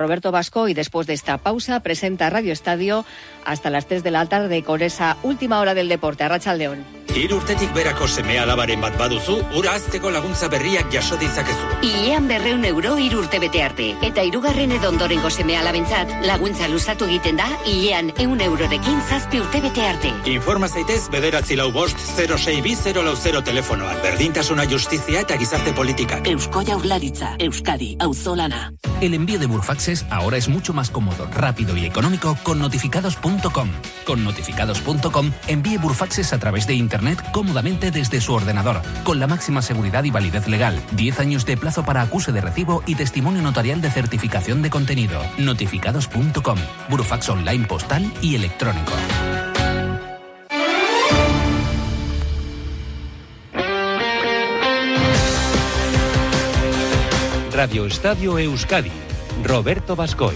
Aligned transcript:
Roberto 0.00 0.32
Vasco 0.32 0.66
y 0.66 0.74
después 0.74 1.06
de 1.06 1.12
esta 1.12 1.38
pausa 1.38 1.80
presenta 1.80 2.30
Radio 2.30 2.52
Estadio 2.52 3.04
hasta 3.44 3.68
las 3.70 3.86
3 3.86 4.02
de 4.02 4.10
la 4.10 4.26
tarde 4.26 4.64
con 4.64 4.80
esa 4.80 5.18
última 5.22 5.60
hora 5.60 5.74
del 5.74 5.88
deporte. 5.88 6.24
Arracha 6.24 6.54
León. 6.54 6.99
Hiru 7.10 7.40
urtetik 7.40 7.72
berako 7.74 8.06
seme 8.06 8.36
alabaren 8.38 8.80
bat 8.80 8.94
baduzu, 8.98 9.40
ura 9.58 9.72
azteko 9.74 10.12
laguntza 10.14 10.46
berriak 10.48 10.92
jaso 10.94 11.16
ditzakezu. 11.18 11.70
Iean 11.82 12.28
berreun 12.30 12.62
euro 12.68 12.92
hiru 13.02 13.24
urte 13.24 13.40
bete 13.42 13.64
arte. 13.64 13.88
Eta 14.06 14.22
hirugarren 14.22 14.70
edo 14.76 14.92
ondorengo 14.92 15.30
seme 15.30 15.56
alabentzat, 15.58 16.12
laguntza 16.28 16.68
luzatu 16.70 17.08
egiten 17.10 17.40
da, 17.40 17.48
iean 17.66 18.12
eun 18.22 18.40
eurorekin 18.40 19.00
zazpi 19.08 19.40
urte 19.42 19.60
bete 19.64 19.82
arte. 19.88 20.12
Informa 20.30 20.68
zaitez 20.68 21.08
bederatzi 21.10 21.58
lau 21.58 21.70
bost 21.74 21.98
06 21.98 22.94
lau 23.02 23.16
0 23.16 23.42
telefonoan. 23.42 23.98
Berdintasuna 24.04 24.68
justizia 24.70 25.24
eta 25.26 25.38
gizarte 25.40 25.74
politika. 25.74 26.20
Eusko 26.24 26.62
jaurlaritza, 26.62 27.34
Euskadi, 27.40 27.96
auzolana. 27.98 28.70
El 29.00 29.14
envío 29.14 29.38
de 29.38 29.46
Burfaxes 29.46 30.04
ahora 30.10 30.36
es 30.36 30.48
mucho 30.48 30.74
más 30.74 30.90
cómodo, 30.90 31.26
rápido 31.32 31.76
y 31.76 31.86
económico 31.86 32.36
con 32.42 32.60
notificados.com. 32.60 33.68
Con 34.04 34.24
notificados.com 34.24 35.32
envíe 35.48 35.78
Burfaxes 35.78 36.32
a 36.32 36.38
través 36.38 36.66
de 36.66 36.74
Internet 36.74 36.99
cómodamente 37.32 37.90
desde 37.90 38.20
su 38.20 38.32
ordenador, 38.32 38.82
con 39.04 39.18
la 39.18 39.26
máxima 39.26 39.62
seguridad 39.62 40.04
y 40.04 40.10
validez 40.10 40.48
legal, 40.48 40.80
10 40.92 41.20
años 41.20 41.46
de 41.46 41.56
plazo 41.56 41.84
para 41.84 42.02
acuse 42.02 42.32
de 42.32 42.40
recibo 42.40 42.82
y 42.86 42.94
testimonio 42.94 43.42
notarial 43.42 43.80
de 43.80 43.90
certificación 43.90 44.62
de 44.62 44.70
contenido. 44.70 45.20
Notificados.com, 45.38 46.58
Burofax 46.88 47.28
online 47.28 47.66
postal 47.66 48.12
y 48.20 48.34
electrónico. 48.34 48.92
Radio 57.52 57.84
Estadio 57.84 58.38
Euskadi, 58.38 58.90
Roberto 59.44 59.94
Bascoy. 59.94 60.34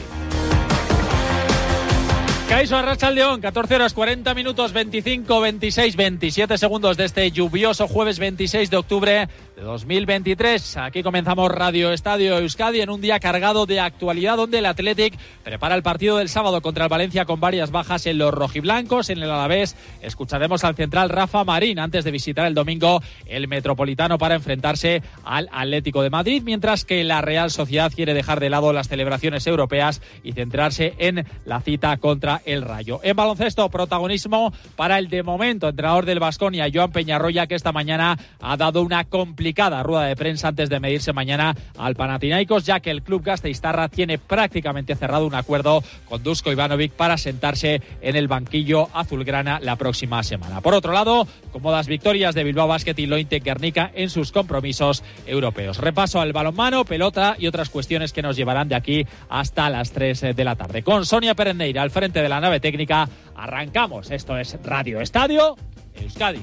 Caiso 2.55 2.77
Arracha 2.77 3.11
León, 3.11 3.41
14 3.41 3.75
horas 3.75 3.95
40 3.95 4.33
minutos, 4.33 4.73
25, 4.73 5.41
26, 5.41 5.97
27 5.97 6.57
segundos 6.57 6.97
de 6.97 7.05
este 7.05 7.29
lluvioso 7.33 7.89
jueves 7.89 8.21
26 8.21 8.71
de 8.71 8.77
octubre 8.77 9.29
de 9.57 9.63
2023. 9.63 10.77
Aquí 10.77 11.03
comenzamos 11.03 11.51
Radio 11.51 11.93
Estadio 11.93 12.39
Euskadi 12.39 12.81
en 12.81 12.91
un 12.91 13.01
día 13.01 13.19
cargado 13.19 13.67
de 13.67 13.81
actualidad 13.81 14.37
donde 14.37 14.59
el 14.59 14.67
Athletic 14.67 15.19
prepara 15.43 15.75
el 15.75 15.83
partido 15.83 16.19
del 16.19 16.29
sábado 16.29 16.63
contra 16.63 16.85
el 16.85 16.91
Valencia 16.91 17.25
con 17.25 17.41
varias 17.41 17.73
bajas 17.73 18.07
en 18.07 18.19
los 18.19 18.33
rojiblancos. 18.33 19.11
En 19.11 19.19
el 19.19 19.33
Alavés 19.33 19.75
escucharemos 20.01 20.63
al 20.63 20.77
central 20.77 21.11
Rafa 21.11 21.43
Marín 21.43 21.81
antes 21.81 22.05
de 22.05 22.13
visitar 22.13 22.47
el 22.47 22.55
domingo 22.55 23.03
el 23.27 23.49
Metropolitano 23.49 24.17
para 24.17 24.37
enfrentarse 24.37 25.03
al 25.25 25.49
Atlético 25.51 26.03
de 26.03 26.11
Madrid, 26.11 26.43
mientras 26.45 26.85
que 26.85 27.03
la 27.03 27.21
Real 27.21 27.51
Sociedad 27.51 27.93
quiere 27.93 28.15
dejar 28.15 28.39
de 28.39 28.51
lado 28.51 28.73
las 28.73 28.87
celebraciones 28.87 29.45
europeas 29.49 30.01
y 30.23 30.33
centrarse 30.33 30.95
en 30.99 31.27
la 31.45 31.61
cita 31.61 31.97
contra 31.97 32.43
el 32.45 32.63
Rayo. 32.63 33.01
En 33.03 33.17
baloncesto, 33.17 33.69
protagonismo 33.69 34.53
para 34.77 34.99
el 34.99 35.09
de 35.09 35.23
momento 35.23 35.69
entrenador 35.69 36.07
del 36.07 36.21
Vasconia, 36.21 36.69
Joan 36.73 36.93
Peñarroya, 36.93 37.47
que 37.47 37.55
esta 37.55 37.73
mañana 37.73 38.19
ha 38.41 38.57
dado 38.57 38.83
una 38.83 39.05
complicada 39.05 39.83
rueda 39.83 40.05
de 40.05 40.17
prensa 40.17 40.49
antes 40.49 40.69
de 40.69 40.81
medirse 40.81 41.13
mañana 41.13 41.55
al 41.79 41.95
Panathinaikos, 41.95 42.65
ya 42.65 42.81
que 42.81 42.91
el 42.91 43.03
club 43.03 43.23
Gasteiztarra 43.23 43.89
tiene 43.89 44.19
prácticamente 44.19 44.95
cerrado 44.95 45.27
un 45.27 45.35
acuerdo 45.35 45.83
con 46.09 46.23
Dusko 46.23 46.53
Ivanovic 46.53 46.93
para 46.93 47.17
sentarse 47.17 47.83
en 48.01 48.17
el 48.17 48.29
banquillo 48.29 48.89
azulgrana 48.93 49.61
la 49.61 49.77
próxima 49.77 50.23
semana. 50.23 50.61
Por 50.61 50.75
otro 50.75 50.93
lado, 50.93 51.27
cómodas 51.53 51.87
victorias 51.87 52.35
de 52.35 52.45
Bilbao 52.45 52.69
Basket 52.69 52.95
y 52.97 53.07
Lointe 53.07 53.41
Guernica 53.41 53.91
en 53.95 54.11
sus 54.11 54.33
compromisos 54.33 55.03
europeos. 55.27 55.79
Repaso 55.79 56.21
al 56.21 56.33
balonmano, 56.33 56.85
pelota 56.85 57.37
y 57.39 57.47
otras 57.47 57.71
cuestiones 57.71 58.13
que 58.13 58.23
nos 58.23 58.37
llevarán 58.37 58.69
de 58.69 58.75
aquí 58.75 59.07
hasta 59.29 59.71
las 59.71 59.93
3 59.93 60.35
de 60.35 60.45
la 60.45 60.57
tarde. 60.57 60.83
Con 60.83 61.07
Sonia 61.07 61.35
Perendeira 61.35 61.83
al 61.83 61.91
frente 61.91 62.23
de 62.23 62.24
la 62.29 62.41
nave 62.41 62.61
técnica, 62.61 63.09
arrancamos. 63.37 64.11
Esto 64.11 64.37
es 64.37 64.59
Radio 64.65 65.01
Estadio 65.01 65.57
Euskadi. 65.95 66.41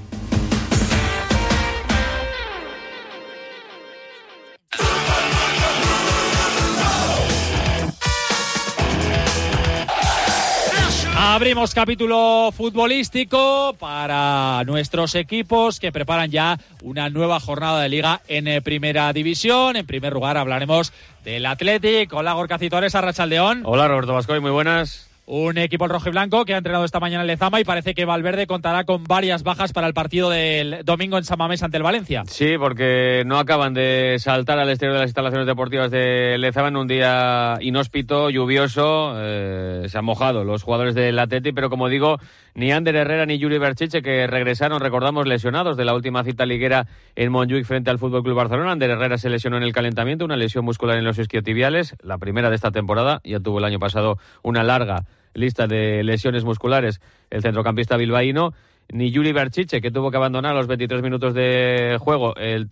Abrimos 11.24 11.74
capítulo 11.76 12.52
futbolístico 12.52 13.76
para 13.80 14.64
nuestros 14.66 15.14
equipos 15.14 15.80
que 15.80 15.92
preparan 15.92 16.32
ya 16.32 16.58
una 16.82 17.10
nueva 17.10 17.40
jornada 17.40 17.82
de 17.84 17.90
liga 17.90 18.22
en 18.28 18.48
eh, 18.48 18.62
primera 18.62 19.14
división. 19.14 19.76
En 19.76 19.86
primer 19.86 20.14
lugar 20.14 20.38
hablaremos 20.38 20.92
del 21.24 21.46
Athletic. 21.46 22.12
Hola 22.12 22.34
Gorka 22.34 22.58
Citores, 22.58 22.96
Arrachaldeón. 22.96 23.62
Hola 23.66 23.88
Roberto 23.88 24.14
Vascoy, 24.14 24.40
muy 24.40 24.52
buenas. 24.52 25.11
Un 25.34 25.58
equipo 25.58 25.88
rojo 25.88 26.10
y 26.10 26.12
blanco 26.12 26.44
que 26.44 26.54
ha 26.54 26.58
entrenado 26.58 26.84
esta 26.84 27.00
mañana 27.00 27.22
en 27.22 27.28
Lezama 27.28 27.62
y 27.62 27.64
parece 27.64 27.94
que 27.94 28.04
Valverde 28.04 28.48
contará 28.48 28.84
con 28.84 29.06
varias 29.06 29.44
bajas 29.44 29.72
para 29.72 29.88
el 29.88 29.94
partido 29.94 30.30
del 30.30 30.84
domingo 30.84 31.18
en 31.18 31.24
Samamés 31.24 31.64
ante 31.64 31.78
el 31.78 31.84
Valencia. 31.84 32.24
Sí, 32.28 32.58
porque 32.60 33.24
no 33.26 33.40
acaban 33.40 33.74
de 33.74 34.18
saltar 34.20 34.60
al 34.60 34.68
exterior 34.68 34.96
de 34.96 35.00
las 35.00 35.08
instalaciones 35.08 35.48
deportivas 35.48 35.90
de 35.90 36.36
Lezama 36.38 36.68
en 36.68 36.76
un 36.76 36.86
día 36.86 37.58
inhóspito, 37.62 38.30
lluvioso. 38.30 39.14
Eh, 39.16 39.86
se 39.88 39.98
han 39.98 40.04
mojado 40.04 40.44
los 40.44 40.64
jugadores 40.64 40.96
del 40.96 41.18
Atleti, 41.18 41.54
pero 41.54 41.70
como 41.70 41.88
digo, 41.88 42.20
ni 42.54 42.74
Ander 42.74 42.98
Herrera 42.98 43.26
ni 43.26 43.38
Yuri 43.38 43.58
Berchiche, 43.58 44.02
que 44.02 44.28
regresaron, 44.28 44.82
recordamos, 44.82 45.26
lesionados 45.28 45.78
de 45.78 45.86
la 45.86 45.94
última 45.94 46.26
cita 46.26 46.46
liguera 46.46 46.88
en 47.16 47.32
Montjuic 47.32 47.64
frente 47.64 47.90
al 47.90 48.00
Fútbol 48.00 48.24
Club 48.24 48.36
Barcelona. 48.36 48.74
Ander 48.74 48.90
Herrera 48.90 49.18
se 49.18 49.30
lesionó 49.30 49.56
en 49.56 49.64
el 49.64 49.72
calentamiento, 49.72 50.26
una 50.26 50.36
lesión 50.36 50.66
muscular 50.66 50.98
en 50.98 51.06
los 51.06 51.18
isquiotibiales, 51.18 51.96
la 52.04 52.18
primera 52.18 52.50
de 52.50 52.58
esta 52.58 52.72
temporada. 52.72 53.22
Ya 53.24 53.40
tuvo 53.40 53.60
el 53.60 53.64
año 53.64 53.80
pasado 53.80 54.18
una 54.44 54.64
larga 54.64 55.06
lista 55.34 55.68
de 55.68 56.04
lesiones 56.04 56.44
musculares 56.44 57.02
el 57.30 57.42
centrocampista 57.42 57.98
bilbaíno 57.98 58.54
ni 58.92 59.10
Yuri 59.10 59.32
Berchiche, 59.32 59.80
que 59.80 59.90
tuvo 59.90 60.12
que 60.12 60.18
abandonar 60.18 60.54
los 60.54 60.68
23 60.68 61.02
minutos 61.02 61.34
de 61.34 61.98
juego 62.00 62.36
el 62.36 62.68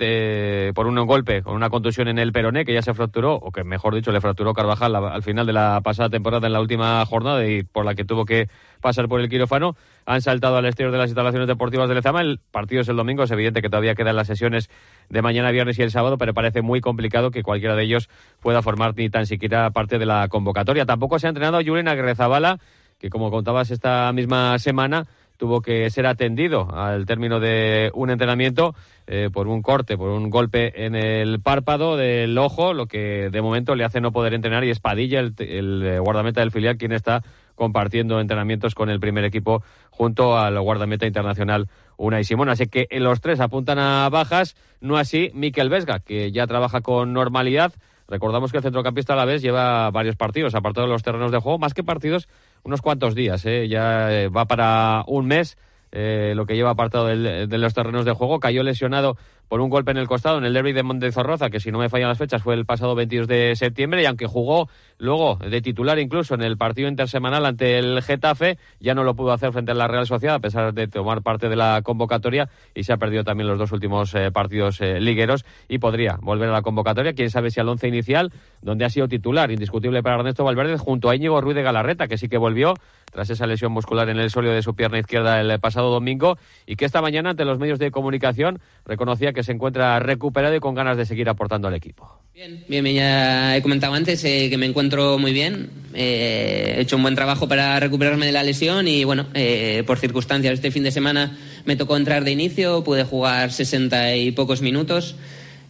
por 0.73 0.85
un 0.85 0.95
golpe, 1.05 1.41
con 1.41 1.55
una 1.55 1.69
contusión 1.69 2.09
en 2.09 2.19
el 2.19 2.33
peroné, 2.33 2.65
que 2.65 2.73
ya 2.73 2.81
se 2.81 2.93
fracturó, 2.93 3.35
o 3.35 3.51
que 3.51 3.63
mejor 3.63 3.95
dicho, 3.95 4.11
le 4.11 4.19
fracturó 4.19 4.53
Carvajal 4.53 4.95
al 4.95 5.23
final 5.23 5.45
de 5.45 5.53
la 5.53 5.79
pasada 5.81 6.09
temporada 6.09 6.47
en 6.47 6.53
la 6.53 6.59
última 6.59 7.05
jornada 7.05 7.47
y 7.47 7.63
por 7.63 7.85
la 7.85 7.95
que 7.95 8.03
tuvo 8.03 8.25
que 8.25 8.49
pasar 8.81 9.07
por 9.07 9.21
el 9.21 9.29
quirófano. 9.29 9.77
Han 10.05 10.21
saltado 10.21 10.57
al 10.57 10.65
exterior 10.65 10.91
de 10.91 10.97
las 10.97 11.09
instalaciones 11.09 11.47
deportivas 11.47 11.87
de 11.87 11.95
Lezama. 11.95 12.21
El 12.21 12.39
partido 12.51 12.81
es 12.81 12.89
el 12.89 12.97
domingo, 12.97 13.23
es 13.23 13.31
evidente 13.31 13.61
que 13.61 13.69
todavía 13.69 13.95
quedan 13.95 14.17
las 14.17 14.27
sesiones 14.27 14.69
de 15.09 15.21
mañana, 15.21 15.51
viernes 15.51 15.79
y 15.79 15.83
el 15.83 15.91
sábado, 15.91 16.17
pero 16.17 16.33
parece 16.33 16.61
muy 16.61 16.81
complicado 16.81 17.31
que 17.31 17.43
cualquiera 17.43 17.75
de 17.75 17.83
ellos 17.83 18.09
pueda 18.41 18.61
formar 18.61 18.93
ni 18.97 19.09
tan 19.09 19.25
siquiera 19.25 19.69
parte 19.71 19.97
de 19.97 20.05
la 20.05 20.27
convocatoria. 20.27 20.85
Tampoco 20.85 21.17
se 21.17 21.27
ha 21.27 21.29
entrenado 21.29 21.61
Julen 21.65 21.87
Agrezabala, 21.87 22.59
que 22.99 23.09
como 23.09 23.31
contabas 23.31 23.71
esta 23.71 24.11
misma 24.11 24.59
semana, 24.59 25.07
tuvo 25.39 25.61
que 25.61 25.89
ser 25.89 26.05
atendido 26.05 26.67
al 26.75 27.05
término 27.05 27.39
de 27.39 27.91
un 27.93 28.09
entrenamiento 28.09 28.75
eh, 29.07 29.29
por 29.31 29.47
un 29.47 29.61
corte, 29.61 29.97
por 29.97 30.09
un 30.09 30.29
golpe 30.29 30.85
en 30.85 30.95
el 30.95 31.39
párpado 31.39 31.95
del 31.95 32.37
ojo, 32.37 32.73
lo 32.73 32.87
que 32.87 33.29
de 33.31 33.41
momento 33.41 33.73
le 33.73 33.85
hace 33.85 34.01
no 34.01 34.11
poder 34.11 34.33
entrenar 34.33 34.65
y 34.65 34.69
es 34.69 34.81
Padilla, 34.81 35.21
el, 35.21 35.33
eh, 35.39 35.97
guardameta 35.99 36.41
del 36.41 36.51
filial, 36.51 36.77
quien 36.77 36.91
está 36.91 37.23
compartiendo 37.55 38.19
entrenamientos 38.19 38.75
con 38.75 38.89
el 38.89 38.99
primer 38.99 39.23
equipo 39.23 39.63
junto 39.91 40.37
al 40.37 40.59
guardameta 40.59 41.07
internacional 41.07 41.69
Unai 41.95 42.25
Simón. 42.25 42.49
Así 42.49 42.67
que 42.67 42.87
los 42.99 43.21
tres 43.21 43.39
apuntan 43.39 43.79
a 43.79 44.09
bajas, 44.09 44.57
no 44.81 44.97
así 44.97 45.31
Miquel 45.33 45.69
Vesga, 45.69 45.99
que 45.99 46.33
ya 46.33 46.47
trabaja 46.47 46.81
con 46.81 47.13
normalidad. 47.13 47.71
Recordamos 48.09 48.51
que 48.51 48.57
el 48.57 48.63
centrocampista 48.63 49.13
a 49.13 49.15
la 49.15 49.25
vez 49.25 49.41
lleva 49.41 49.91
varios 49.91 50.15
partidos, 50.15 50.55
apartado 50.55 50.87
de 50.87 50.93
los 50.93 51.03
terrenos 51.03 51.31
de 51.31 51.37
juego, 51.37 51.59
más 51.59 51.75
que 51.75 51.83
partidos 51.83 52.27
unos 52.63 52.81
cuantos 52.81 53.13
días, 53.13 53.45
¿eh? 53.45 53.67
ya 53.67 54.11
eh, 54.11 54.29
va 54.29 54.45
para 54.45 55.03
un 55.07 55.27
mes 55.27 55.57
eh, 55.91 56.33
lo 56.35 56.45
que 56.45 56.55
lleva 56.55 56.71
apartado 56.71 57.05
de 57.05 57.57
los 57.57 57.73
terrenos 57.73 58.05
de 58.05 58.13
juego. 58.13 58.39
Cayó 58.39 58.63
lesionado 58.63 59.15
por 59.49 59.61
un 59.61 59.69
golpe 59.69 59.91
en 59.91 59.97
el 59.97 60.07
costado 60.07 60.37
en 60.37 60.45
el 60.45 60.53
derby 60.53 60.73
de 60.73 60.83
Montezorroza, 60.83 61.49
que 61.49 61.59
si 61.59 61.71
no 61.71 61.79
me 61.79 61.89
fallan 61.89 62.07
las 62.07 62.19
fechas 62.19 62.41
fue 62.41 62.53
el 62.53 62.65
pasado 62.65 62.95
22 62.95 63.27
de 63.27 63.55
septiembre, 63.55 64.03
y 64.03 64.05
aunque 64.05 64.27
jugó 64.27 64.69
luego 64.99 65.37
de 65.37 65.61
titular 65.61 65.97
incluso 65.99 66.35
en 66.35 66.43
el 66.43 66.55
partido 66.55 66.87
intersemanal 66.87 67.45
ante 67.45 67.79
el 67.79 68.01
Getafe, 68.03 68.59
ya 68.79 68.93
no 68.93 69.03
lo 69.03 69.15
pudo 69.15 69.31
hacer 69.31 69.51
frente 69.51 69.71
a 69.71 69.75
la 69.75 69.87
Real 69.87 70.05
Sociedad 70.05 70.35
a 70.35 70.39
pesar 70.39 70.73
de 70.73 70.87
tomar 70.87 71.23
parte 71.23 71.49
de 71.49 71.55
la 71.55 71.81
convocatoria 71.83 72.47
y 72.75 72.83
se 72.83 72.93
ha 72.93 72.97
perdido 72.97 73.23
también 73.23 73.47
los 73.47 73.57
dos 73.57 73.71
últimos 73.71 74.13
eh, 74.13 74.31
partidos 74.31 74.79
eh, 74.81 74.99
ligueros 74.99 75.45
y 75.67 75.79
podría 75.79 76.19
volver 76.21 76.49
a 76.49 76.53
la 76.53 76.61
convocatoria, 76.61 77.13
quién 77.13 77.31
sabe 77.31 77.49
si 77.49 77.59
al 77.59 77.69
once 77.69 77.87
inicial, 77.87 78.31
donde 78.61 78.85
ha 78.85 78.89
sido 78.89 79.07
titular 79.07 79.49
indiscutible 79.49 80.03
para 80.03 80.17
Ernesto 80.17 80.43
Valverde 80.43 80.77
junto 80.77 81.09
a 81.09 81.15
Íñigo 81.15 81.41
Ruiz 81.41 81.55
de 81.55 81.63
Galarreta, 81.63 82.07
que 82.07 82.17
sí 82.19 82.29
que 82.29 82.37
volvió 82.37 82.75
tras 83.11 83.31
esa 83.31 83.47
lesión 83.47 83.71
muscular 83.71 84.09
en 84.09 84.19
el 84.19 84.29
sóleo 84.29 84.51
de 84.51 84.61
su 84.61 84.75
pierna 84.75 84.99
izquierda 84.99 85.41
el 85.41 85.59
pasado 85.59 85.89
domingo 85.89 86.37
y 86.67 86.75
que 86.75 86.85
esta 86.85 87.01
mañana 87.01 87.31
ante 87.31 87.45
los 87.45 87.57
medios 87.57 87.79
de 87.79 87.89
comunicación 87.89 88.59
reconocía 88.85 89.33
que 89.33 89.39
que 89.39 89.43
se 89.45 89.53
encuentra 89.53 89.97
recuperado 90.01 90.53
y 90.53 90.59
con 90.59 90.75
ganas 90.75 90.97
de 90.97 91.05
seguir 91.05 91.29
aportando 91.29 91.69
al 91.69 91.73
equipo. 91.73 92.19
Bien, 92.35 92.65
bien, 92.67 92.85
ya 92.93 93.55
he 93.55 93.61
comentado 93.61 93.93
antes 93.93 94.21
eh, 94.25 94.49
que 94.49 94.57
me 94.57 94.65
encuentro 94.65 95.17
muy 95.17 95.31
bien. 95.31 95.69
Eh, 95.93 96.75
he 96.75 96.81
hecho 96.81 96.97
un 96.97 97.03
buen 97.03 97.15
trabajo 97.15 97.47
para 97.47 97.79
recuperarme 97.79 98.25
de 98.25 98.33
la 98.33 98.43
lesión 98.43 98.85
y, 98.89 99.05
bueno, 99.05 99.27
eh, 99.33 99.83
por 99.87 99.97
circunstancias, 99.97 100.55
este 100.55 100.71
fin 100.71 100.83
de 100.83 100.91
semana 100.91 101.37
me 101.63 101.77
tocó 101.77 101.95
entrar 101.95 102.25
de 102.25 102.31
inicio, 102.31 102.83
pude 102.83 103.05
jugar 103.05 103.53
60 103.53 104.17
y 104.17 104.31
pocos 104.31 104.61
minutos. 104.61 105.15